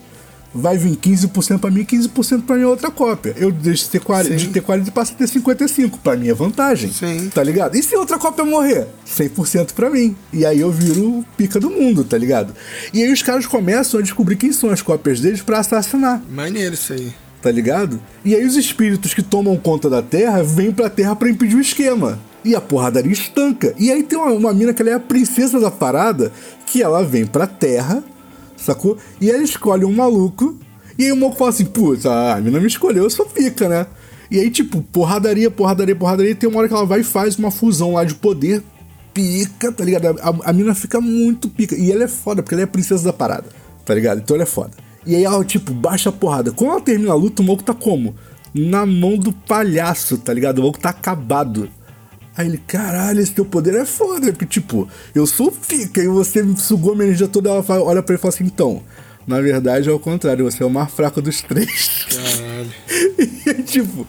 [0.55, 3.35] vai vir 15% pra mim e 15% pra minha outra cópia.
[3.37, 5.99] Eu deixo de ter 40, de ter 40 e passo a ter 55.
[5.99, 6.91] Pra mim é vantagem.
[6.93, 7.31] Sim.
[7.33, 7.77] Tá ligado?
[7.77, 8.87] E se outra cópia morrer?
[9.07, 10.17] 100% pra mim.
[10.33, 12.55] E aí eu viro pica do mundo, tá ligado?
[12.93, 16.75] E aí os caras começam a descobrir quem são as cópias deles pra assassinar Maneiro
[16.75, 17.13] isso aí.
[17.43, 18.01] tá ligado?
[18.25, 21.61] E aí os espíritos que tomam conta da Terra vêm pra Terra pra impedir o
[21.61, 22.19] esquema.
[22.45, 23.75] E a porradaria estanca.
[23.79, 26.33] E aí tem uma, uma mina que ela é a princesa da parada,
[26.67, 28.03] que ela vem pra Terra,
[28.59, 28.97] sacou?
[29.21, 30.59] E ela escolhe um maluco,
[30.99, 33.87] e aí o maluco fala assim, putz, a mina me escolheu, eu sou pica, né?
[34.31, 37.37] E aí, tipo, porradaria, porradaria, porradaria, e tem uma hora que ela vai e faz
[37.37, 38.63] uma fusão lá de poder,
[39.15, 40.19] pica, tá ligado?
[40.21, 41.75] A, a mina fica muito pica.
[41.75, 43.47] E ela é foda, porque ela é a princesa da parada,
[43.85, 44.19] tá ligado?
[44.19, 44.73] Então ela é foda.
[45.07, 46.53] E aí ela, tipo, baixa a porrada.
[46.53, 48.15] Quando ela termina a luta, o maluco tá como?
[48.55, 50.59] Na mão do palhaço, tá ligado?
[50.59, 51.71] O maluco tá acabado.
[52.39, 54.33] Aí ele, caralho, esse teu poder é foda.
[54.33, 57.51] Porque, tipo, eu sou pica e você sugou minha energia toda.
[57.51, 58.81] Ela fala- olha pra ele e fala assim: então,
[59.27, 62.07] na verdade é o contrário, você é o mais fraco dos três.
[62.15, 62.71] Caralho.
[63.49, 64.07] E, tipo,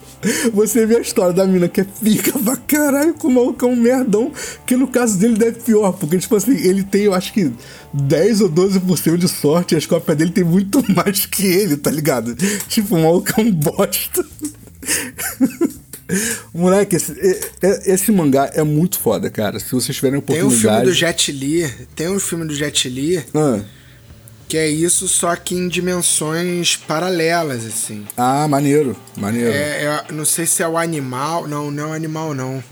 [0.54, 3.68] você vê a história da mina que é pica pra caralho com o maluco é
[3.70, 4.32] um merdão,
[4.66, 7.50] que no caso dele deve pior, porque, tipo assim, ele tem, eu acho que
[7.94, 11.90] 10 ou 12% de sorte e as cópias dele tem muito mais que ele, tá
[11.90, 12.36] ligado?
[12.68, 14.26] Tipo, o maluco é um bosta.
[16.54, 17.14] Moleque, esse,
[17.62, 19.60] esse, mangá é muito foda, cara.
[19.60, 20.56] Se vocês tiverem oportunidade...
[20.56, 23.24] Tem um filme do Jet Li, tem um filme do Jet Li...
[23.34, 23.60] Ah
[24.50, 28.04] que é isso, só que em dimensões paralelas, assim.
[28.18, 29.52] Ah, maneiro, maneiro.
[29.52, 31.48] É, é, não sei se é o animal.
[31.48, 32.64] Não, não é o animal, não.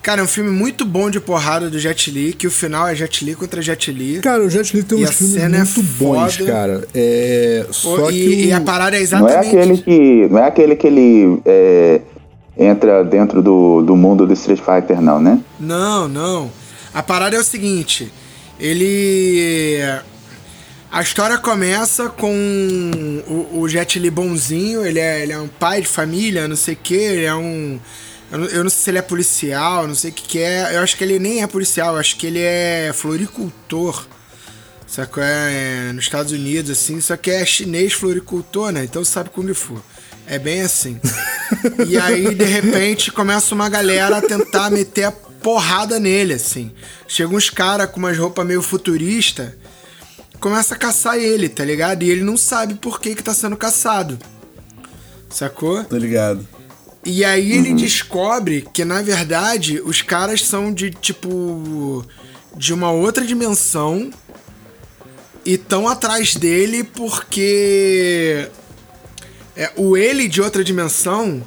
[0.00, 2.94] Cara, é um filme muito bom de porrada do Jet Li, que o final é
[2.94, 4.20] Jet Li contra Jet Li.
[4.20, 6.86] Cara, o Jet Li tem uns filmes é muito é bons, cara.
[6.94, 9.52] É, só e, que e a parada é exatamente...
[9.52, 12.00] Não é aquele que, não é aquele que ele é,
[12.56, 15.40] entra dentro do, do mundo do Street Fighter, não, né?
[15.60, 16.50] Não, não.
[16.94, 18.10] A parada é o seguinte,
[18.58, 19.82] ele
[20.90, 22.32] a história começa com
[23.26, 26.74] o, o Jet Li bonzinho, ele é, ele é um pai de família, não sei
[26.74, 27.78] o que, ele é um.
[28.32, 30.74] Eu não, eu não, sei se ele é policial, não sei o que, que é.
[30.74, 34.06] Eu acho que ele nem é policial, eu acho que ele é floricultor.
[34.86, 35.22] Sacou?
[35.22, 38.84] É, é, nos Estados Unidos, assim, só que é chinês floricultor, né?
[38.84, 39.82] Então sabe Kung Fu.
[40.26, 41.00] É bem assim.
[41.86, 46.72] e aí, de repente, começa uma galera a tentar meter a porrada nele, assim.
[47.06, 49.52] Chega uns caras com umas roupas meio futuristas
[50.36, 52.02] começa a caçar ele, tá ligado?
[52.02, 54.18] E ele não sabe por que que tá sendo caçado.
[55.28, 55.82] Sacou?
[55.84, 56.46] Tô ligado.
[57.04, 57.76] E aí ele uhum.
[57.76, 62.04] descobre que, na verdade, os caras são de, tipo...
[62.54, 64.10] De uma outra dimensão.
[65.44, 68.48] E estão atrás dele porque...
[69.56, 71.42] É, o ele de outra dimensão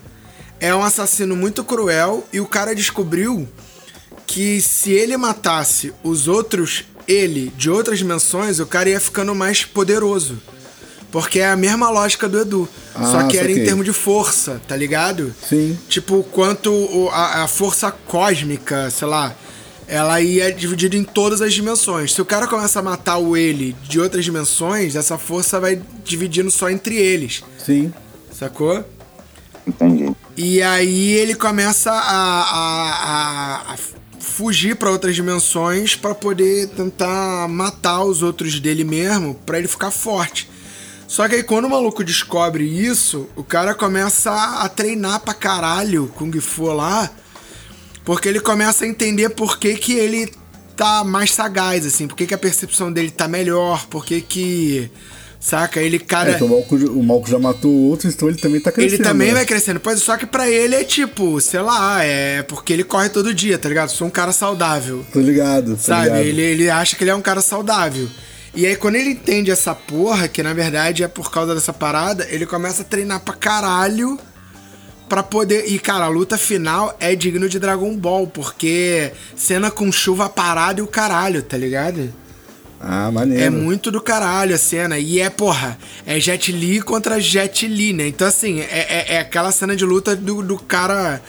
[0.59, 3.47] é um assassino muito cruel e o cara descobriu
[4.25, 9.65] que se ele matasse os outros ele de outras dimensões, o cara ia ficando mais
[9.65, 10.37] poderoso.
[11.11, 12.69] Porque é a mesma lógica do Edu.
[12.93, 15.33] Ah, só que era em termos de força, tá ligado?
[15.47, 15.75] Sim.
[15.87, 19.35] Tipo, quanto a, a força cósmica, sei lá,
[19.89, 22.13] ela ia dividida em todas as dimensões.
[22.13, 26.51] Se o cara começa a matar o ele de outras dimensões, essa força vai dividindo
[26.51, 27.43] só entre eles.
[27.57, 27.91] Sim.
[28.31, 28.85] Sacou?
[29.65, 30.15] Entendi.
[30.37, 32.91] E aí ele começa a, a,
[33.71, 33.77] a, a
[34.19, 39.91] fugir para outras dimensões para poder tentar matar os outros dele mesmo, para ele ficar
[39.91, 40.49] forte.
[41.07, 46.11] Só que aí quando o maluco descobre isso, o cara começa a treinar pra caralho
[46.15, 47.09] Kung Fu lá,
[48.09, 50.33] porque ele começa a entender por que, que ele
[50.75, 54.89] tá mais sagaz, assim, por que, que a percepção dele tá melhor, por que que
[55.39, 55.79] Saca?
[55.79, 56.31] Ele, cara.
[56.31, 58.95] É, então o, Malco, o Malco já matou outros, então ele também tá crescendo.
[58.95, 59.35] Ele também né?
[59.35, 59.79] vai crescendo.
[59.79, 63.59] Pois só que pra ele é tipo, sei lá, é porque ele corre todo dia,
[63.59, 63.89] tá ligado?
[63.89, 65.05] Sou um cara saudável.
[65.13, 65.75] Tô ligado.
[65.75, 66.05] Tô sabe?
[66.05, 66.21] Ligado.
[66.23, 68.09] Ele, ele acha que ele é um cara saudável.
[68.55, 72.27] E aí, quando ele entende essa porra, que na verdade é por causa dessa parada,
[72.31, 74.19] ele começa a treinar pra caralho
[75.09, 75.65] pra poder.
[75.67, 80.79] E, cara, a luta final é digno de Dragon Ball, porque cena com chuva parada
[80.79, 82.13] e o caralho, tá ligado?
[82.79, 83.43] Ah, maneiro.
[83.43, 84.97] É muito do caralho a cena.
[84.97, 88.07] E é, porra, é Jet Li contra Jet Li, né?
[88.07, 91.21] Então, assim, é, é, é aquela cena de luta do, do cara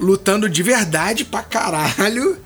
[0.00, 2.36] lutando de verdade pra caralho,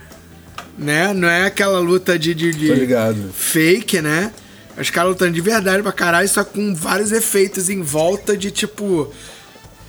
[0.77, 1.15] né?
[1.15, 4.31] Não é aquela luta de, de, de fake, né?
[4.79, 9.13] Os caras lutando de verdade pra caralho, só com vários efeitos em volta de tipo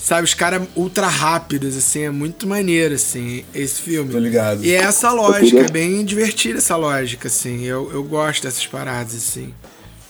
[0.02, 4.12] Sabe, os caras ultra rápidos, assim, é muito maneiro, assim, esse filme.
[4.12, 4.66] Tô ligado.
[4.66, 5.66] E é essa lógica, queria...
[5.66, 7.64] é bem divertida essa lógica, assim.
[7.64, 9.54] Eu, eu gosto dessas paradas, assim.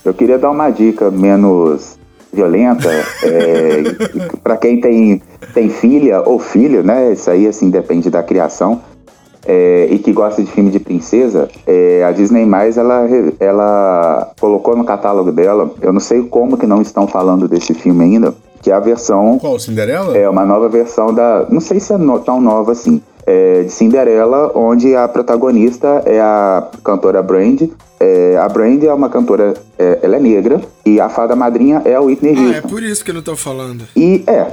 [0.02, 1.98] Eu queria dar uma dica menos
[2.32, 2.88] violenta,
[3.22, 3.82] é,
[4.42, 5.22] para quem tem,
[5.52, 7.12] tem filha ou filho, né?
[7.12, 8.80] Isso aí, assim, depende da criação.
[9.44, 13.06] É, e que gosta de filme de princesa, é, a Disney Mais ela,
[13.40, 15.70] ela colocou no catálogo dela.
[15.82, 19.38] Eu não sei como que não estão falando desse filme ainda, que é a versão.
[19.38, 19.58] Qual?
[19.58, 20.16] Cinderela?
[20.16, 21.44] É uma nova versão da.
[21.50, 23.02] Não sei se é no, tão nova assim.
[23.24, 27.68] É, de Cinderela, onde a protagonista é a cantora Brand.
[28.02, 31.94] É, a Brand é uma cantora, é, ela é negra, e a fada madrinha é
[31.94, 32.52] a Whitney Houston.
[32.54, 33.84] Ah, é por isso que não estão falando.
[33.94, 34.46] E é,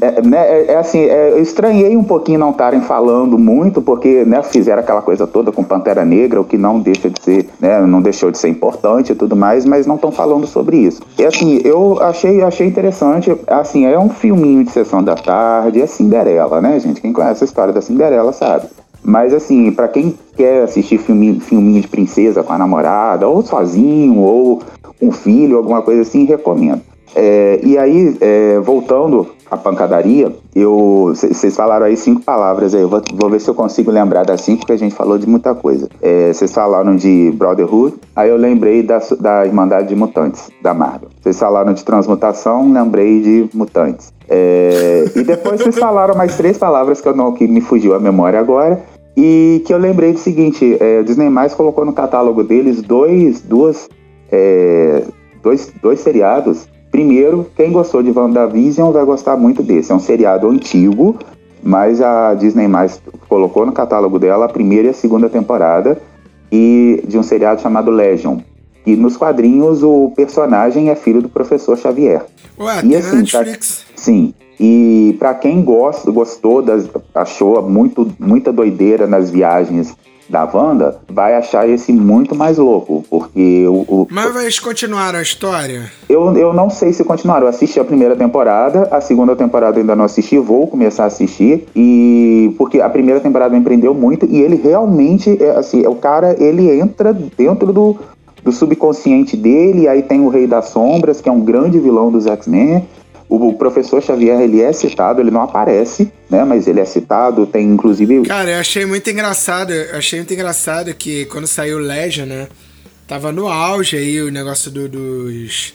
[0.00, 4.24] é, né, é, é assim, é, eu estranhei um pouquinho não estarem falando muito, porque
[4.24, 7.80] né, fizeram aquela coisa toda com Pantera Negra, o que não deixa de ser, né,
[7.82, 11.00] não deixou de ser importante e tudo mais, mas não estão falando sobre isso.
[11.16, 15.86] E assim, eu achei, achei interessante, assim, é um filminho de sessão da tarde, é
[15.86, 17.00] Cinderela, né, gente?
[17.00, 18.66] Quem conhece a história da Cinderela sabe.
[19.06, 24.18] Mas assim, para quem quer assistir filminho, filminho de princesa com a namorada, ou sozinho,
[24.18, 24.60] ou
[25.00, 26.80] um filho, alguma coisa assim, recomendo.
[27.14, 32.88] É, e aí, é, voltando a pancadaria, eu vocês falaram aí cinco palavras aí, eu
[32.88, 35.54] vou, vou, ver se eu consigo lembrar das cinco, porque a gente falou de muita
[35.54, 35.88] coisa.
[36.02, 41.08] É, vocês falaram de Brotherhood, aí eu lembrei da, da Irmandade de Mutantes, da Marvel.
[41.22, 44.12] Vocês falaram de transmutação, lembrei de Mutantes.
[44.28, 48.00] É, e depois vocês falaram mais três palavras que, eu não, que me fugiu a
[48.00, 48.95] memória agora.
[49.16, 53.88] E que eu lembrei do seguinte: é, Disney Mais colocou no catálogo deles dois, duas,
[54.30, 55.02] é,
[55.42, 59.92] dois, dois seriados Primeiro, quem gostou de WandaVision vai gostar muito desse.
[59.92, 61.18] É um seriado antigo,
[61.62, 66.00] mas a Disney mais colocou no catálogo dela a primeira e a segunda temporada
[66.50, 68.38] e de um seriado chamado Legion.
[68.86, 72.24] E nos quadrinhos o personagem é filho do professor Xavier.
[72.58, 73.84] Ué, e assim, Netflix.
[73.84, 74.32] Pra, sim.
[74.58, 79.94] E para quem gosta, gostou das, achou muito muita doideira nas viagens
[80.28, 83.84] da Wanda, vai achar esse muito mais louco, porque o...
[83.88, 85.90] o Mas vai continuar a história?
[86.08, 87.44] Eu, eu não sei se continuaram.
[87.44, 91.66] Eu assisti a primeira temporada, a segunda temporada ainda não assisti, vou começar a assistir,
[91.74, 96.68] e porque a primeira temporada empreendeu muito, e ele realmente, é, assim, o cara, ele
[96.80, 97.96] entra dentro do,
[98.42, 102.26] do subconsciente dele, aí tem o Rei das Sombras, que é um grande vilão dos
[102.26, 102.84] X-Men,
[103.28, 106.44] o professor Xavier, ele é citado, ele não aparece, né?
[106.44, 108.22] Mas ele é citado, tem inclusive...
[108.22, 112.48] Cara, eu achei muito engraçado, eu achei muito engraçado que quando saiu Legend, né?
[113.06, 115.74] Tava no auge aí o negócio do, dos...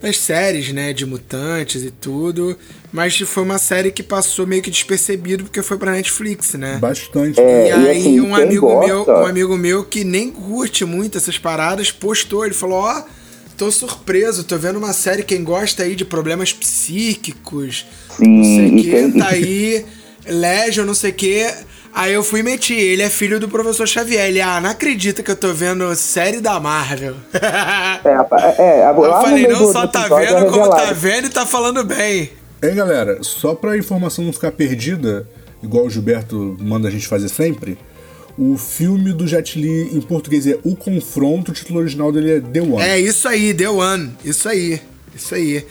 [0.00, 2.56] Das séries, né, de mutantes e tudo,
[2.92, 6.78] mas foi uma série que passou meio que despercebido porque foi pra Netflix, né?
[6.80, 7.40] Bastante.
[7.40, 8.86] É, e, aí assim, um amigo gosta...
[8.86, 13.02] meu, um amigo meu que nem curte muito essas paradas postou, ele falou: "Ó, oh,
[13.58, 17.84] tô surpreso, tô vendo uma série, quem gosta aí de problemas psíquicos,
[18.16, 19.84] Sim, não sei o que, tá aí,
[20.26, 21.46] Legion, não sei o que.
[21.92, 24.28] Aí eu fui e meti, ele é filho do professor Xavier.
[24.28, 27.16] Ele, ah, não acredita que eu tô vendo série da Marvel.
[28.04, 31.44] É, é, é eu falei, não só tá vendo é como tá vendo e tá
[31.44, 32.30] falando bem.
[32.62, 35.28] Hein, galera, só pra informação não ficar perdida,
[35.62, 37.76] igual o Gilberto manda a gente fazer sempre,
[38.38, 42.40] o filme do Jet Li em português é O Confronto, o título original dele é
[42.40, 42.80] The One.
[42.80, 44.12] É isso aí, The One.
[44.24, 44.80] Isso aí.
[45.14, 45.64] Isso aí.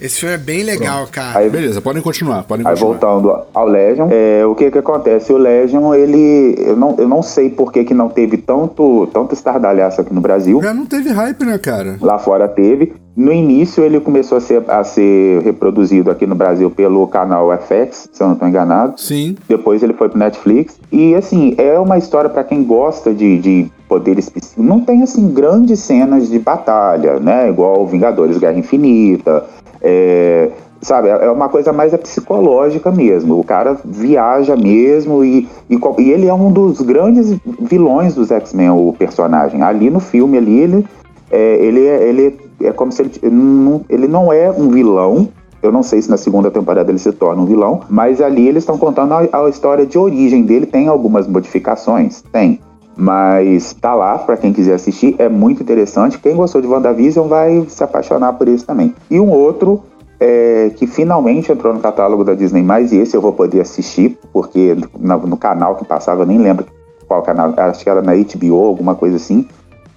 [0.00, 1.12] Esse filme é bem legal, Pronto.
[1.12, 1.38] cara.
[1.38, 2.98] Aí, Beleza, podem continuar, podem aí continuar.
[2.98, 5.32] voltando ao Legion, é, o que que acontece?
[5.32, 6.54] O Legion, ele...
[6.58, 10.20] Eu não, eu não sei por que que não teve tanto, tanto estardalhaço aqui no
[10.20, 10.60] Brasil.
[10.62, 11.96] Já não teve hype, né, cara?
[12.00, 12.92] Lá fora teve.
[13.16, 18.08] No início ele começou a ser, a ser reproduzido aqui no Brasil pelo canal FX,
[18.12, 19.00] se eu não estou enganado.
[19.00, 19.36] Sim.
[19.48, 20.76] Depois ele foi pro Netflix.
[20.90, 24.64] E assim, é uma história para quem gosta de, de poderes psíquicos.
[24.64, 27.48] Não tem assim grandes cenas de batalha, né?
[27.48, 29.44] Igual Vingadores Guerra Infinita.
[29.86, 33.38] É, sabe, é uma coisa mais é psicológica mesmo.
[33.38, 38.70] O cara viaja mesmo e, e, e ele é um dos grandes vilões dos X-Men,
[38.70, 39.62] o personagem.
[39.62, 40.86] Ali no filme, ali, ele,
[41.30, 45.28] é, ele, é, ele é como se ele, não, ele não é um vilão,
[45.62, 48.62] eu não sei se na segunda temporada ele se torna um vilão, mas ali eles
[48.62, 50.66] estão contando a, a, história de origem dele.
[50.66, 52.22] Tem algumas modificações?
[52.32, 52.60] Tem.
[52.96, 56.18] Mas tá lá para quem quiser assistir, é muito interessante.
[56.18, 58.94] Quem gostou de WandaVision vai se apaixonar por isso também.
[59.10, 59.82] E um outro
[60.20, 64.76] é, que finalmente entrou no catálogo da Disney, e esse eu vou poder assistir, porque
[64.98, 66.66] no, no canal que passava, eu nem lembro
[67.06, 69.46] qual canal, acho que era na HBO, alguma coisa assim,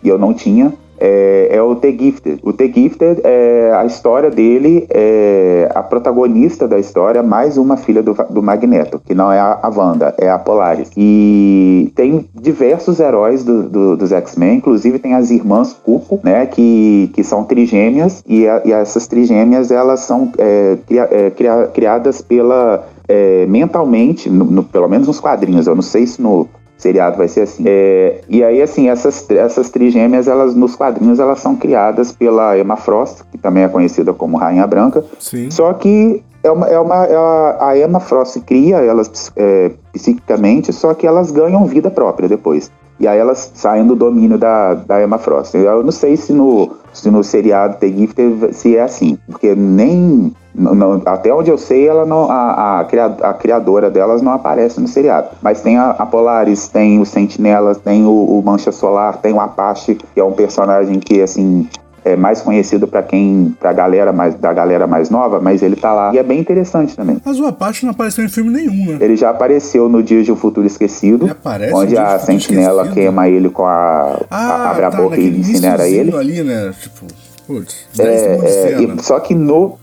[0.04, 2.40] e eu não tinha, é, é, o The Gifted.
[2.44, 8.02] O The Gifted, é, a história dele é a protagonista da história, mais uma filha
[8.02, 10.90] do, do Magneto, que não é a, a Wanda, é a Polaris.
[10.96, 17.10] E tem diversos heróis do, do, dos X-Men, inclusive tem as irmãs Cupo, né, que,
[17.14, 22.22] que são trigêmeas, e, a, e essas trigêmeas, elas são é, cria, é, cria, criadas
[22.22, 22.86] pela...
[23.10, 26.46] É, mentalmente, no, no, pelo menos nos quadrinhos, eu não sei se no,
[26.78, 27.64] seriado vai ser assim.
[27.66, 32.76] É, e aí, assim, essas, essas trigêmeas, elas nos quadrinhos, elas são criadas pela Emma
[32.76, 35.04] Frost, que também é conhecida como Rainha Branca.
[35.20, 35.50] Sim.
[35.50, 37.16] Só que é uma, é uma, é
[37.60, 42.72] a, Emma Frost cria elas é, psiquicamente, só que elas ganham vida própria depois.
[43.00, 45.56] E aí elas saem do domínio da, da Emma Frost.
[45.56, 50.34] Eu não sei se no, se no seriado The Gifted se é assim, porque nem
[50.58, 55.30] não, até onde eu sei, ela não, a, a, criadora delas não aparece no seriado.
[55.42, 59.40] Mas tem a, a Polaris, tem o Sentinela, tem o, o, Mancha Solar, tem o
[59.40, 61.70] Apache, que é um personagem que, assim,
[62.04, 65.94] é mais conhecido para quem, pra galera mais, da galera mais nova, mas ele tá
[65.94, 66.12] lá.
[66.12, 67.22] E é bem interessante também.
[67.24, 68.98] Mas o Apache não apareceu em filme nenhum, né?
[69.00, 71.26] Ele já apareceu no Dias de um Futuro Esquecido.
[71.26, 72.94] Ele aparece onde a Sentinela esquecido.
[72.94, 74.22] queima ele com a.
[74.32, 76.16] Ah, abre tá, a boca e incinera ele.
[76.16, 76.74] ali, né?
[76.82, 77.06] Tipo,
[77.46, 79.78] putz, é, é, e, só que no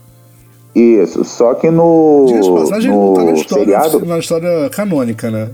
[0.75, 2.25] isso, só que no,
[2.59, 4.05] passagem, no tá na história, seriado...
[4.05, 5.49] Na história canônica, né?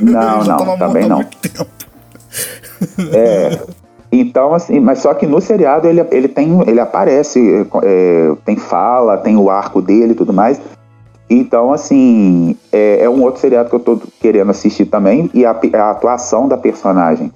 [0.00, 1.20] Não, não, também não.
[3.12, 3.60] É,
[4.10, 9.18] então, assim, mas só que no seriado ele, ele tem, ele aparece, é, tem fala,
[9.18, 10.58] tem o arco dele e tudo mais.
[11.28, 15.30] Então, assim, é, é, um outro seriado que eu tô querendo assistir também.
[15.34, 17.30] E a, a atuação da personagem,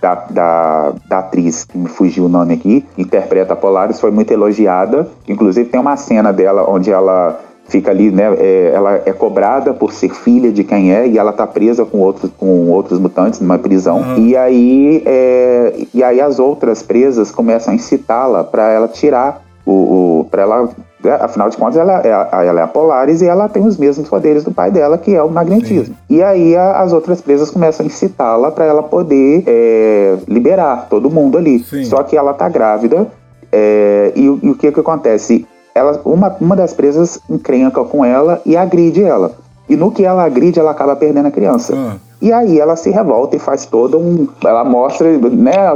[0.00, 4.32] da, da, da, atriz, que me fugiu o nome aqui, interpreta a Polaris, foi muito
[4.32, 5.08] elogiada.
[5.28, 8.34] Inclusive, tem uma cena dela onde ela fica ali, né?
[8.38, 11.98] É, ela é cobrada por ser filha de quem é e ela tá presa com
[11.98, 13.98] outros, com outros mutantes numa prisão.
[13.98, 14.26] Uhum.
[14.26, 20.20] E aí, é, e aí as outras presas começam a incitá-la para ela tirar o,
[20.20, 20.68] o para ela
[21.14, 24.44] Afinal de contas, ela é, ela é a Polaris e ela tem os mesmos poderes
[24.44, 25.94] do pai dela, que é o magnetismo.
[25.94, 26.16] Sim.
[26.16, 31.10] E aí a, as outras presas começam a incitá-la para ela poder é, liberar todo
[31.10, 31.60] mundo ali.
[31.60, 31.84] Sim.
[31.84, 33.06] Só que ela tá grávida
[33.52, 35.46] é, e, e, o que que acontece?
[35.74, 39.32] Ela, uma, uma das presas encrenca com ela e agride ela.
[39.68, 41.74] E no que ela agride, ela acaba perdendo a criança.
[41.76, 42.07] Ah.
[42.20, 44.26] E aí ela se revolta e faz todo um.
[44.44, 45.72] Ela mostra né,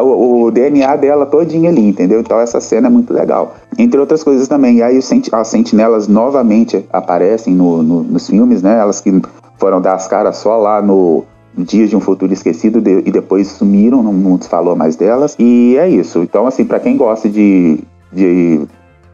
[0.00, 2.20] o, o DNA dela todinha ali, entendeu?
[2.20, 3.54] Então essa cena é muito legal.
[3.76, 4.76] Entre outras coisas também.
[4.76, 4.98] E aí
[5.32, 8.78] as sentinelas novamente aparecem no, no, nos filmes, né?
[8.78, 9.20] Elas que
[9.58, 11.24] foram dar as caras só lá no,
[11.56, 15.34] Dias de um Futuro Esquecido de, e depois sumiram, não, não se falou mais delas.
[15.38, 16.20] E é isso.
[16.22, 17.80] Então, assim, para quem gosta de,
[18.12, 18.60] de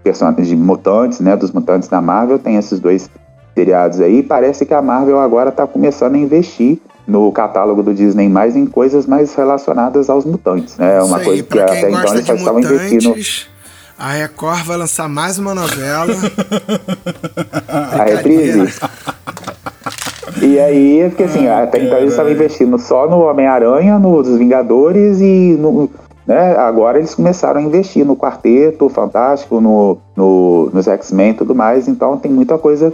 [0.04, 1.36] personagens de mutantes, né?
[1.36, 3.08] Dos mutantes da Marvel, tem esses dois
[3.56, 4.22] seriados aí.
[4.22, 6.78] Parece que a Marvel agora está começando a investir
[7.08, 10.76] no catálogo do Disney mais em coisas mais relacionadas aos mutantes.
[10.76, 10.98] Né?
[10.98, 13.14] É uma coisa que até então eles só estavam investindo.
[13.98, 16.12] A Record vai lançar mais uma novela.
[17.66, 18.78] a reprise.
[20.42, 25.18] E aí, porque assim, ah, até então eles estavam investindo só no Homem-Aranha, nos Vingadores
[25.20, 25.88] e no,
[26.26, 26.56] né?
[26.58, 31.88] Agora eles começaram a investir no Quarteto Fantástico, no, no nos X-Men e tudo mais,
[31.88, 32.92] então tem muita coisa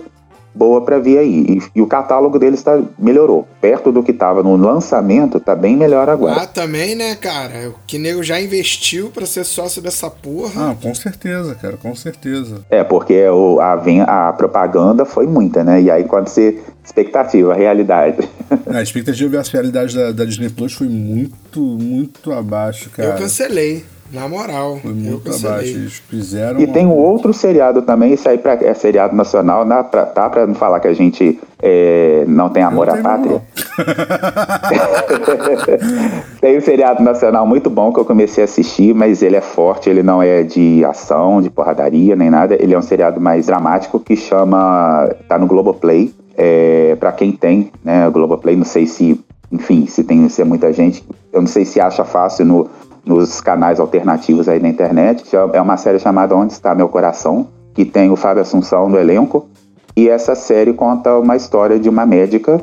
[0.54, 1.46] boa para vir aí.
[1.48, 3.46] E, e, o catálogo deles tá, melhorou.
[3.60, 6.42] Perto do que estava no lançamento, tá bem melhor agora.
[6.42, 7.70] Ah, também, né, cara?
[7.70, 10.70] O que nego já investiu para ser sócio dessa porra.
[10.70, 12.64] Ah, com certeza, cara, com certeza.
[12.70, 15.80] É, porque o, a, a propaganda foi muita, né?
[15.80, 16.60] E aí quando você.
[16.84, 18.28] Expectativa, realidade.
[18.66, 23.10] a expectativa versus a realidade da, da Disney Plus foi muito, muito abaixo, cara.
[23.10, 23.84] Eu cancelei.
[24.12, 25.68] Na moral, Foi muito eu abaixo.
[25.68, 26.60] Eles fizeram.
[26.60, 30.28] E tem um outro seriado também, isso aí pra, é seriado nacional, na, pra, tá?
[30.28, 33.40] Pra não falar que a gente é, não tem amor à pátria.
[36.42, 39.88] tem um seriado nacional muito bom que eu comecei a assistir, mas ele é forte,
[39.88, 42.54] ele não é de ação, de porradaria, nem nada.
[42.60, 45.08] Ele é um seriado mais dramático que chama.
[45.26, 46.12] tá no Globoplay.
[46.36, 50.44] É, para quem tem, né, o Globoplay, não sei se, enfim, se tem se é
[50.44, 52.70] muita gente, eu não sei se acha fácil no
[53.04, 55.24] nos canais alternativos aí na internet.
[55.52, 59.48] É uma série chamada Onde Está Meu Coração, que tem o Fábio Assunção no elenco.
[59.96, 62.62] E essa série conta uma história de uma médica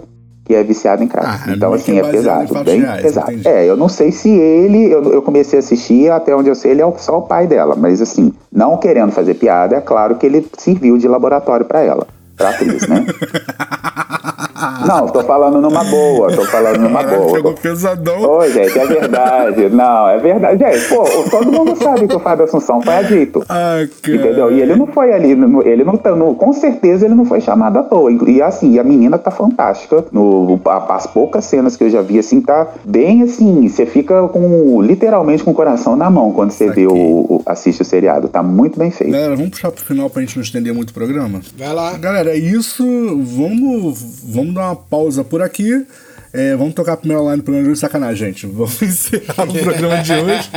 [0.50, 1.28] que é viciada em crack.
[1.28, 3.32] Ah, então, assim, é pesado, bem reais, pesado.
[3.32, 3.48] Entendi.
[3.48, 6.72] É, eu não sei se ele, eu, eu, comecei a assistir, até onde eu sei,
[6.72, 10.26] ele é só o pai dela, mas assim, não querendo fazer piada, é claro que
[10.26, 13.06] ele serviu de laboratório para ela, pra atriz, né?
[14.86, 17.34] Não, tô falando numa boa, tô falando numa boa.
[17.34, 18.22] Pegou pesadão.
[18.22, 19.70] Ô, gente, é verdade.
[19.70, 20.64] Não, é verdade.
[20.64, 23.44] Gente, pô, todo mundo sabe que o Fábio Assunção foi adito.
[23.48, 24.52] Ah, entendeu?
[24.52, 25.32] E ele não foi ali,
[25.66, 28.12] ele não tá, no, com certeza ele não foi chamado à toa.
[28.28, 30.06] E assim, a menina tá fantástica.
[30.12, 34.82] No, as poucas cenas que eu já vi, assim, tá bem assim, você fica com,
[34.82, 38.28] literalmente com o coração na mão quando você vê o, o, assiste o seriado.
[38.28, 39.12] Tá muito bem feito.
[39.12, 41.42] Galera, vamos puxar pro final pra gente não estender muito o programa?
[41.58, 41.98] Vai lá.
[41.98, 42.84] Galera, é isso.
[42.84, 45.86] Vamos, vamos vamos dar uma pausa por aqui.
[46.32, 48.46] É, vamos tocar a primeira line do programa de hoje, sacanagem, gente.
[48.54, 50.50] Vamos encerrar o programa de hoje.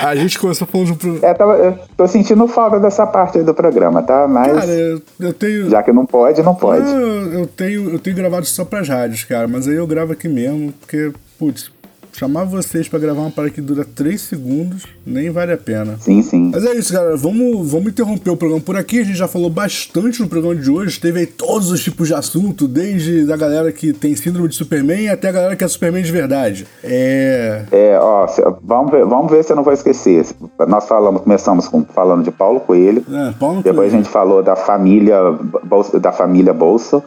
[0.00, 3.44] A gente começou falando de um é, tava, eu tô sentindo falta dessa parte aí
[3.44, 4.28] do programa, tá?
[4.28, 4.52] Mas.
[4.52, 5.68] Cara, eu, eu tenho.
[5.68, 6.88] Já que não pode, não pode.
[6.88, 10.72] eu, tenho, eu tenho gravado só pras rádios, cara, mas aí eu gravo aqui mesmo,
[10.74, 11.72] porque, putz,
[12.20, 15.96] chamar vocês para gravar uma parada que dura 3 segundos, nem vale a pena.
[15.98, 16.50] Sim, sim.
[16.52, 17.16] Mas é isso, galera.
[17.16, 19.00] Vamos, vamos interromper o programa por aqui.
[19.00, 21.00] A gente já falou bastante no programa de hoje.
[21.00, 25.08] Teve aí todos os tipos de assunto, desde da galera que tem síndrome de Superman
[25.08, 26.66] até a galera que é Superman de verdade.
[26.84, 27.62] É.
[27.72, 28.26] É, ó,
[28.62, 30.26] vamos ver, vamos ver se eu não vou esquecer.
[30.68, 33.02] Nós falamos, começamos com, falando de Paulo Coelho.
[33.10, 33.94] É, Paulo Depois Coelho.
[33.94, 35.16] a gente falou da família,
[35.98, 37.02] da família Bolsa.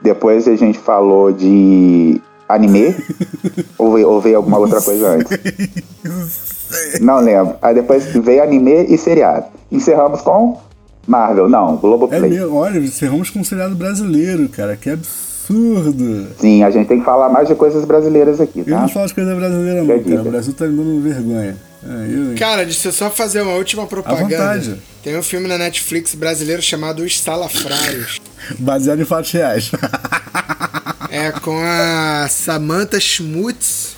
[0.00, 2.94] Depois a gente falou de anime?
[3.78, 5.38] ou, veio, ou veio alguma outra coisa antes?
[7.00, 7.56] Não lembro.
[7.62, 9.46] Aí depois veio anime e seriado.
[9.70, 10.58] Encerramos com
[11.06, 12.18] Marvel, não, Globoplay.
[12.18, 16.28] É mesmo, olha, encerramos com um seriado brasileiro, cara, que absurdo.
[16.38, 18.70] Sim, a gente tem que falar mais de coisas brasileiras aqui, tá?
[18.70, 20.20] Eu não falo de coisas brasileiras não, cara.
[20.20, 21.56] O Brasil tá me dando vergonha.
[21.84, 24.78] É, eu, cara, deixa eu só fazer uma última propaganda.
[25.04, 28.20] Tem um filme na Netflix brasileiro chamado Os Salafrários.
[28.58, 29.70] Baseado em fatos reais.
[31.16, 33.96] É com a Samantha Schmutz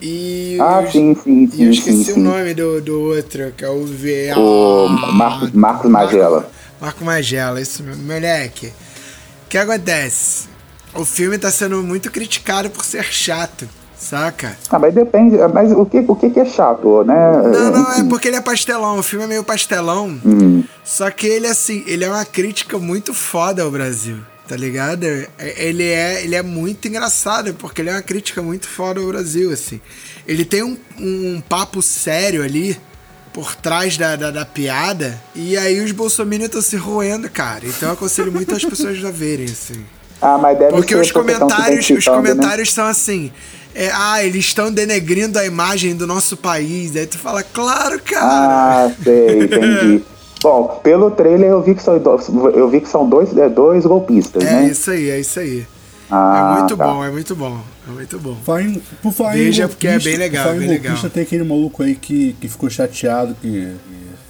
[0.00, 0.56] e.
[0.58, 1.62] Ah, os, sim, sim, sim.
[1.62, 4.32] E eu esqueci sim, o nome do, do outro, que é o V.
[4.34, 6.50] O Marcos, Marcos Magela.
[6.80, 8.02] Marco Magela, isso mesmo.
[8.04, 10.48] Moleque, o que acontece?
[10.94, 13.68] O filme tá sendo muito criticado por ser chato.
[13.94, 14.56] Saca?
[14.70, 15.36] Ah, mas depende.
[15.52, 17.14] Mas o que, o que é chato, né?
[17.42, 18.98] Não, não, é porque ele é pastelão.
[18.98, 20.18] O filme é meio pastelão.
[20.24, 20.64] Hum.
[20.82, 24.16] Só que ele, assim, ele é uma crítica muito foda ao Brasil.
[24.52, 25.06] Tá ligado?
[25.06, 29.06] É, Ele é, ele é muito engraçado, porque ele é uma crítica muito foda ao
[29.06, 29.80] Brasil, assim.
[30.28, 32.78] Ele tem um, um papo sério ali
[33.32, 35.18] por trás da, da, da piada.
[35.34, 37.64] E aí os bolsominions estão se roendo, cara.
[37.64, 39.86] Então eu aconselho muito as pessoas a verem, assim.
[40.20, 42.12] Ah, mas deve Porque ser os comentários, os né?
[42.14, 43.32] comentários são assim.
[43.74, 46.94] é, ah, eles estão denegrindo a imagem do nosso país.
[46.94, 48.84] Aí tu fala, claro, cara.
[48.86, 50.04] Ah, sei, entendi.
[50.42, 51.94] Bom, pelo trailer eu vi que são,
[52.54, 54.68] eu vi que são dois, é, dois golpistas, é né?
[54.68, 55.66] isso aí, é isso aí.
[56.10, 56.84] Ah, é muito tá.
[56.86, 57.60] bom, é muito bom.
[57.88, 58.36] É muito bom.
[58.60, 61.10] Em- por falar Veja, porque é bem legal, por falar em bem golpista, legal.
[61.10, 63.74] tem aquele maluco aí que, que ficou chateado, que, que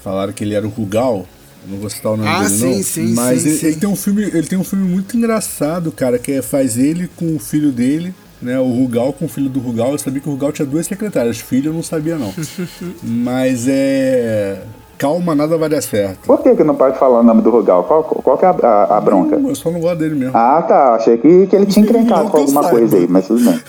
[0.04, 1.26] falaram que ele era o Rugal.
[1.64, 2.82] Eu Não vou citar o nome Ah, dele, sim, não.
[2.82, 3.66] sim, Mas sim, ele, sim.
[3.66, 7.08] ele tem um filme, ele tem um filme muito engraçado, cara, que é, faz ele
[7.16, 8.14] com o filho dele.
[8.40, 9.92] Né, o Rugal com o filho do Rugal.
[9.92, 11.38] Eu sabia que o Rugal tinha duas secretárias.
[11.38, 12.34] Filho eu não sabia, não.
[13.00, 14.62] Mas é.
[15.02, 16.20] Calma, nada vai dar certo.
[16.26, 17.84] Por que, que não pode falar o nome do Rugal?
[17.84, 19.34] Qual, qual que é a, a- a bronca?
[19.36, 20.36] Eu só não gosto dele mesmo.
[20.36, 20.94] Ah, tá.
[20.94, 22.78] Achei que, que ele tinha encrencado Não com alguma saiba.
[22.78, 23.60] coisa aí, mas tudo bem.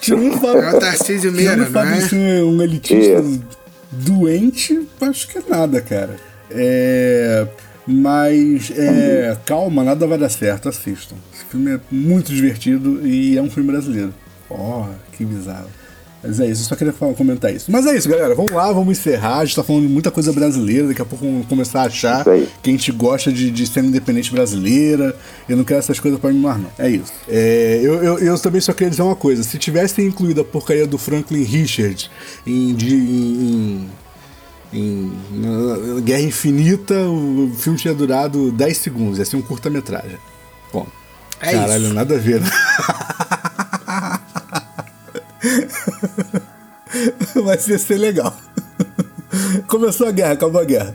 [0.00, 2.08] Tirando o fato, É o Tarcísio Meira, tirando o não fato de é?
[2.08, 3.40] ser um elitista Isso.
[3.90, 6.16] doente, acho que é nada, cara.
[6.50, 7.46] É.
[7.90, 11.16] Mas, é, calma, nada vai dar certo, assistam.
[11.34, 14.12] Esse filme é muito divertido e é um filme brasileiro.
[14.50, 15.66] Oh, que bizarro.
[16.22, 17.70] Mas é isso, eu só queria falar- comentar isso.
[17.70, 18.34] Mas é isso, galera.
[18.34, 19.38] Vamos lá, vamos encerrar.
[19.38, 20.88] A gente tá falando de muita coisa brasileira.
[20.88, 24.32] Daqui a pouco vamos começar a achar que a gente gosta de, de cena independente
[24.32, 25.14] brasileira.
[25.48, 26.70] Eu não quero essas coisas pra mim mais, não.
[26.76, 27.12] É isso.
[27.28, 29.44] É, eu, eu, eu também só queria dizer uma coisa.
[29.44, 32.10] Se tivesse incluído a porcaria do Franklin Richard
[32.44, 33.88] em, de- em,
[34.72, 39.18] em- em- Guerra Infinita, o filme tinha durado 10 segundos.
[39.20, 40.18] Ia ser um curta-metragem.
[40.72, 40.84] Bom.
[41.40, 41.94] É Caralho, isso.
[41.94, 42.42] nada a ver.
[47.44, 48.34] Mas ia ser legal.
[49.66, 50.94] Começou a guerra, acabou a guerra.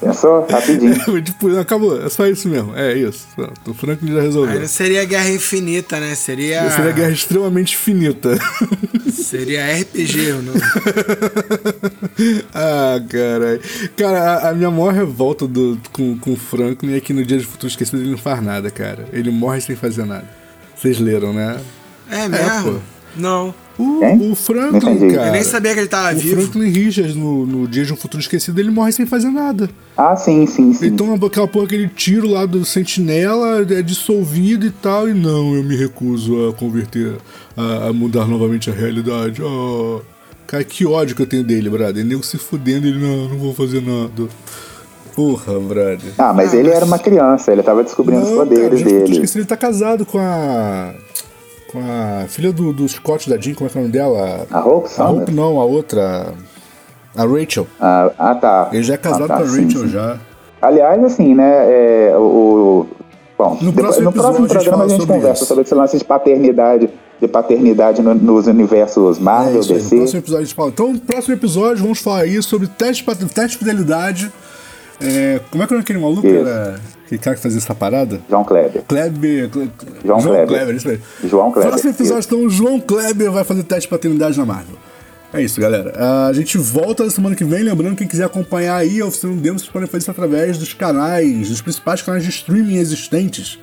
[0.00, 0.46] Pensou?
[0.48, 0.94] Rapidinho.
[1.22, 2.74] tipo, acabou, é só isso mesmo.
[2.76, 3.26] É isso.
[3.66, 4.60] O Franklin já Aí resolveu.
[4.60, 6.14] não seria Guerra Infinita, né?
[6.14, 6.70] Seria.
[6.70, 8.38] Seria guerra extremamente finita.
[9.12, 10.60] Seria RPG, o nome.
[12.54, 13.60] ah, caralho.
[13.96, 17.38] Cara, a, a minha maior revolta do, com, com o Franklin é que no Dia
[17.38, 19.06] de Futuro Esquecido ele não faz nada, cara.
[19.12, 20.28] Ele morre sem fazer nada.
[20.80, 21.60] Vocês leram, né?
[22.10, 22.74] É mesmo?
[22.74, 22.78] pô.
[23.16, 23.54] não.
[23.78, 25.14] O, o Franklin, entendi.
[25.14, 25.28] cara.
[25.28, 26.42] Eu nem sabia que ele tava O vivo.
[26.42, 29.70] Franklin Richards, no, no Dia de um Futuro Esquecido, ele morre sem fazer nada.
[29.96, 30.86] Ah, sim, sim, sim.
[30.86, 35.54] Ele toma aquela porra, aquele tiro lá do sentinela, é dissolvido e tal, e não,
[35.54, 37.18] eu me recuso a converter,
[37.56, 39.40] a, a mudar novamente a realidade.
[39.44, 40.00] Ah,
[40.44, 41.98] cara, que ódio que eu tenho dele, brother.
[41.98, 44.28] Ele nego se fudendo, ele, não, não vou fazer nada.
[45.18, 46.12] Porra, brother.
[46.16, 48.92] Ah, mas ele era uma criança, ele tava descobrindo os Não, cara, poderes já tô
[48.92, 49.12] dele.
[49.14, 50.92] esquecendo, ele tá casado com a.
[51.72, 54.46] Com a filha do, do Scott da Jean, como é que é o nome dela?
[54.50, 56.32] A Hope A Hope não, a outra.
[57.16, 57.66] A Rachel.
[57.80, 58.68] Ah, ah, tá.
[58.72, 59.88] Ele já é casado Ah, tá, com a sim, Rachel sim.
[59.88, 60.18] já.
[60.62, 62.86] Aliás, assim, né, é, o...
[63.36, 65.46] Bom, No depois- próximo no próximo episódio a gente programa a gente sobre conversa isso.
[65.46, 66.90] sobre esse lance de paternidade,
[67.20, 69.96] de paternidade no- nos universos É Marvel, isso aí, no DC.
[69.96, 70.68] próximo episódio a gente fala.
[70.70, 73.04] Então, no próximo episódio vamos falar aí sobre teste,
[73.34, 74.32] teste de fidelidade.
[75.00, 76.26] É, como é que era aquele maluco?
[76.26, 76.36] Isso.
[76.36, 78.20] Era aquele cara que fazia essa parada?
[78.28, 78.82] João Kleber.
[78.82, 79.48] Kleber.
[79.50, 79.70] Cle-
[80.04, 80.74] João Kleber.
[80.74, 81.00] isso aí.
[81.24, 82.28] João Kleber, Próximo episódio, isso.
[82.34, 84.76] então, o João Kleber vai fazer teste de paternidade na Marvel.
[85.32, 85.92] É isso, galera.
[86.28, 87.62] A gente volta na semana que vem.
[87.62, 90.72] Lembrando, quem quiser acompanhar aí a Oficina do Demo, vocês podem fazer isso através dos
[90.72, 93.58] canais, dos principais canais de streaming existentes.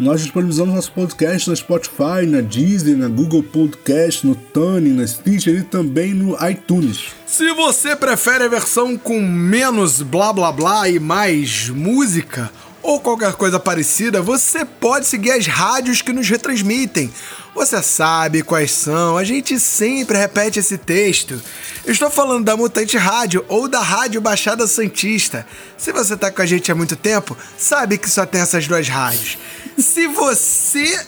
[0.00, 5.56] Nós disponibilizamos nosso podcast na Spotify, na Deezer, na Google Podcast, no Tuning, na Stitcher
[5.56, 7.08] e também no iTunes.
[7.26, 12.50] Se você prefere a versão com menos blá blá blá e mais música
[12.82, 17.12] ou qualquer coisa parecida, você pode seguir as rádios que nos retransmitem.
[17.54, 21.40] Você sabe quais são, a gente sempre repete esse texto.
[21.84, 25.46] Eu estou falando da Mutante Rádio ou da Rádio Baixada Santista.
[25.76, 28.88] Se você tá com a gente há muito tempo, sabe que só tem essas duas
[28.88, 29.36] rádios.
[29.76, 31.04] Se você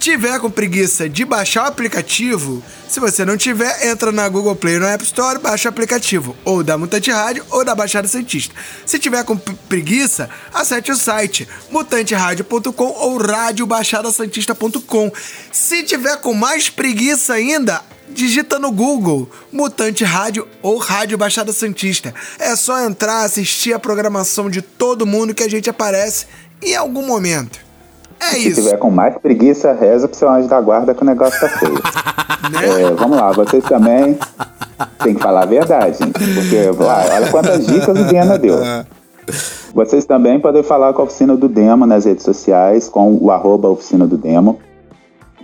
[0.00, 4.76] tiver com preguiça de baixar o aplicativo, se você não tiver, entra na Google Play
[4.76, 8.54] ou na App Store, baixa o aplicativo, ou da Mutante Rádio ou da Baixada Cientista.
[8.86, 15.12] Se tiver com preguiça, acesse o site mutanteradio.com ou radiobaixadasantista.com.
[15.52, 22.14] Se tiver com mais preguiça ainda, digita no Google Mutante Rádio ou Rádio Baixada Santista.
[22.38, 26.24] É só entrar, assistir a programação de todo mundo que a gente aparece
[26.62, 27.69] em algum momento.
[28.20, 28.62] É Se isso.
[28.62, 31.80] tiver com mais preguiça, reza pro seu anjo da guarda que o negócio tá feio.
[32.50, 32.82] Né?
[32.82, 34.18] É, vamos lá, vocês também.
[35.04, 36.12] Tem que falar a verdade, gente.
[36.12, 38.56] Porque olha quantas dicas o Viena deu.
[39.74, 43.68] Vocês também podem falar com a Oficina do Demo nas redes sociais, com o arroba
[43.68, 44.58] Oficina do Demo,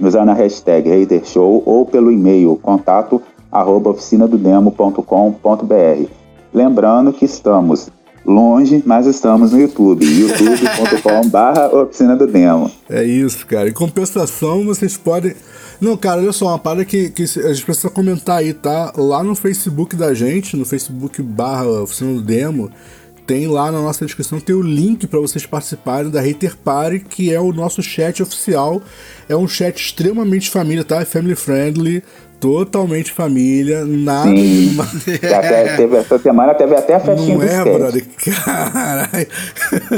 [0.01, 3.23] usando a hashtag HaterShow ou pelo e-mail contato
[3.53, 6.09] arroba oficinadodemo.com.br.
[6.53, 7.89] Lembrando que estamos
[8.27, 12.71] longe, mas estamos no YouTube, youtube.com.br Oficina do Demo.
[12.91, 13.69] É isso, cara.
[13.69, 15.35] Em compensação, vocês podem.
[15.81, 18.93] Não, cara, olha só, uma parada que, que a gente precisa comentar aí, tá?
[18.97, 22.71] Lá no Facebook da gente, no Facebook barra Oficina do Demo,
[23.27, 27.35] tem lá na nossa descrição tem o link para vocês participarem da Hater Party, que
[27.35, 28.81] é o nosso chat oficial.
[29.29, 31.01] É um chat extremamente família, tá?
[31.01, 32.05] É family friendly,
[32.41, 34.29] totalmente família, nada.
[34.29, 34.77] Sim.
[35.35, 38.07] até, teve, essa semana teve até a festinha Não é, brother?
[38.17, 39.27] Caralho.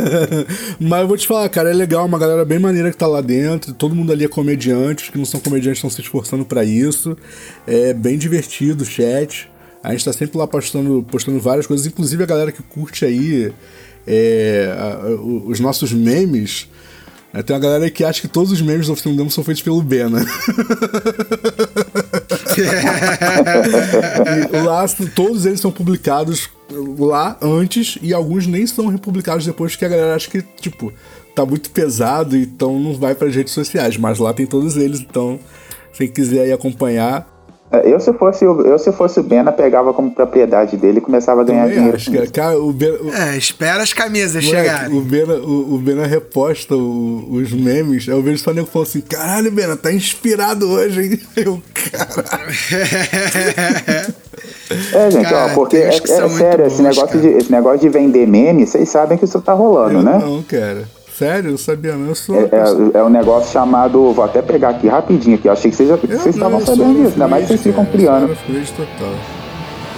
[0.81, 3.21] Mas eu vou te falar, cara, é legal, uma galera bem maneira que tá lá
[3.21, 3.73] dentro.
[3.75, 7.17] Todo mundo ali é comediante, os que não são comediantes estão se esforçando para isso.
[7.67, 9.51] É bem divertido o chat.
[9.83, 13.53] A gente tá sempre lá postando, postando várias coisas, inclusive a galera que curte aí
[14.07, 14.75] é,
[15.47, 16.69] os nossos memes.
[17.33, 19.63] Né, tem uma galera que acha que todos os memes do Oficina Demo são feitos
[19.63, 20.25] pelo Bena.
[24.53, 26.51] e lá, todos eles são publicados
[26.99, 30.93] lá antes e alguns nem são republicados depois, porque a galera acha que, tipo,
[31.35, 33.97] tá muito pesado, então não vai para as redes sociais.
[33.97, 35.39] Mas lá tem todos eles, então,
[35.93, 37.38] se quiser aí acompanhar, é,
[37.85, 41.45] eu se fosse eu se fosse o Bena pegava como propriedade dele e começava a
[41.45, 41.97] ganhar Também dinheiro.
[41.97, 44.97] Acho, cara, o Bena, o, é, espera as camisas chegarem.
[44.97, 49.01] O Bena, o, o Bena reposta o, os memes, eu vejo só nego falando assim:
[49.03, 51.21] caralho, Bena, tá inspirado hoje, hein?
[51.37, 52.53] Eu, caralho.
[54.93, 57.89] É, gente, Cara, ó, porque é, é sério, bons, esse, negócio de, esse negócio de
[57.89, 60.19] vender meme, vocês sabem que isso tá rolando, eu né?
[60.19, 60.85] Não, cara.
[61.19, 61.51] Sério?
[61.51, 62.07] Eu sabia não.
[62.07, 62.37] Eu sou.
[62.37, 64.13] É, é, é, um negócio chamado.
[64.13, 65.49] Vou até pegar aqui rapidinho aqui.
[65.49, 67.15] Eu achei que vocês, vocês estavam sabendo disso.
[67.15, 68.29] Ainda mais que vocês ficam criando.
[68.29, 69.15] total.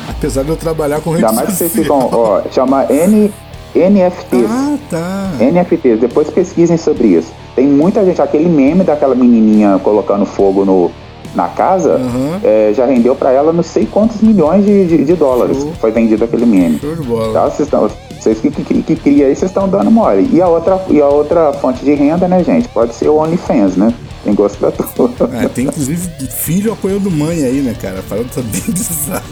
[0.09, 2.09] Apesar de eu trabalhar com Ainda mais que vocês ficam.
[2.11, 3.31] Ó, chama N,
[3.75, 4.47] NFTs.
[4.49, 5.31] Ah, tá.
[5.39, 6.01] NFTs.
[6.01, 7.31] Depois pesquisem sobre isso.
[7.55, 8.23] Tem muita gente.
[8.23, 10.91] Aquele meme daquela menininha colocando fogo no,
[11.35, 12.41] na casa, uhum.
[12.43, 15.59] é, já rendeu para ela não sei quantos milhões de, de, de dólares.
[15.59, 15.73] Show.
[15.81, 16.79] Foi vendido aquele meme.
[16.79, 17.33] Show de bola.
[17.35, 17.45] Tá?
[17.45, 17.91] Vocês, estão,
[18.21, 20.29] vocês que, que, que cria aí, vocês estão dando mole.
[20.33, 22.68] E a, outra, e a outra fonte de renda, né, gente?
[22.68, 23.93] Pode ser o OnlyFans, né?
[24.23, 25.31] Tem gosto pra tudo.
[25.35, 28.01] É, tem inclusive filho apoiando mãe aí, né, cara?
[28.01, 29.23] A parada tá bem bizarra.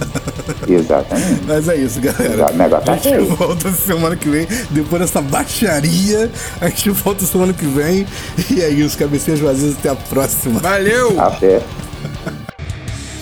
[0.67, 1.43] Exatamente.
[1.47, 2.51] Mas é isso, galera.
[2.51, 4.49] O negócio tá a gente volta semana que vem.
[4.71, 6.31] Depois dessa baixaria,
[6.61, 8.07] a gente volta semana que vem.
[8.51, 9.77] E é isso, cabeceiras vazias.
[9.79, 10.59] Até a próxima.
[10.61, 11.21] Valeu!
[11.21, 11.61] Até.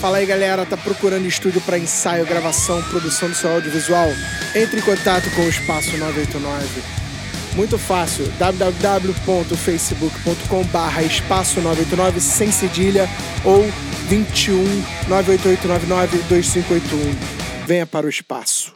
[0.00, 4.08] Fala aí galera, tá procurando estúdio para ensaio, gravação, produção do seu audiovisual?
[4.54, 6.82] Entre em contato com o Espaço 989.
[7.54, 13.08] Muito fácil, www.facebook.com/barra espaço 989 sem cedilha
[13.42, 13.62] ou
[14.08, 14.62] 21
[15.08, 17.16] 98899 2581.
[17.66, 18.75] Venha para o espaço.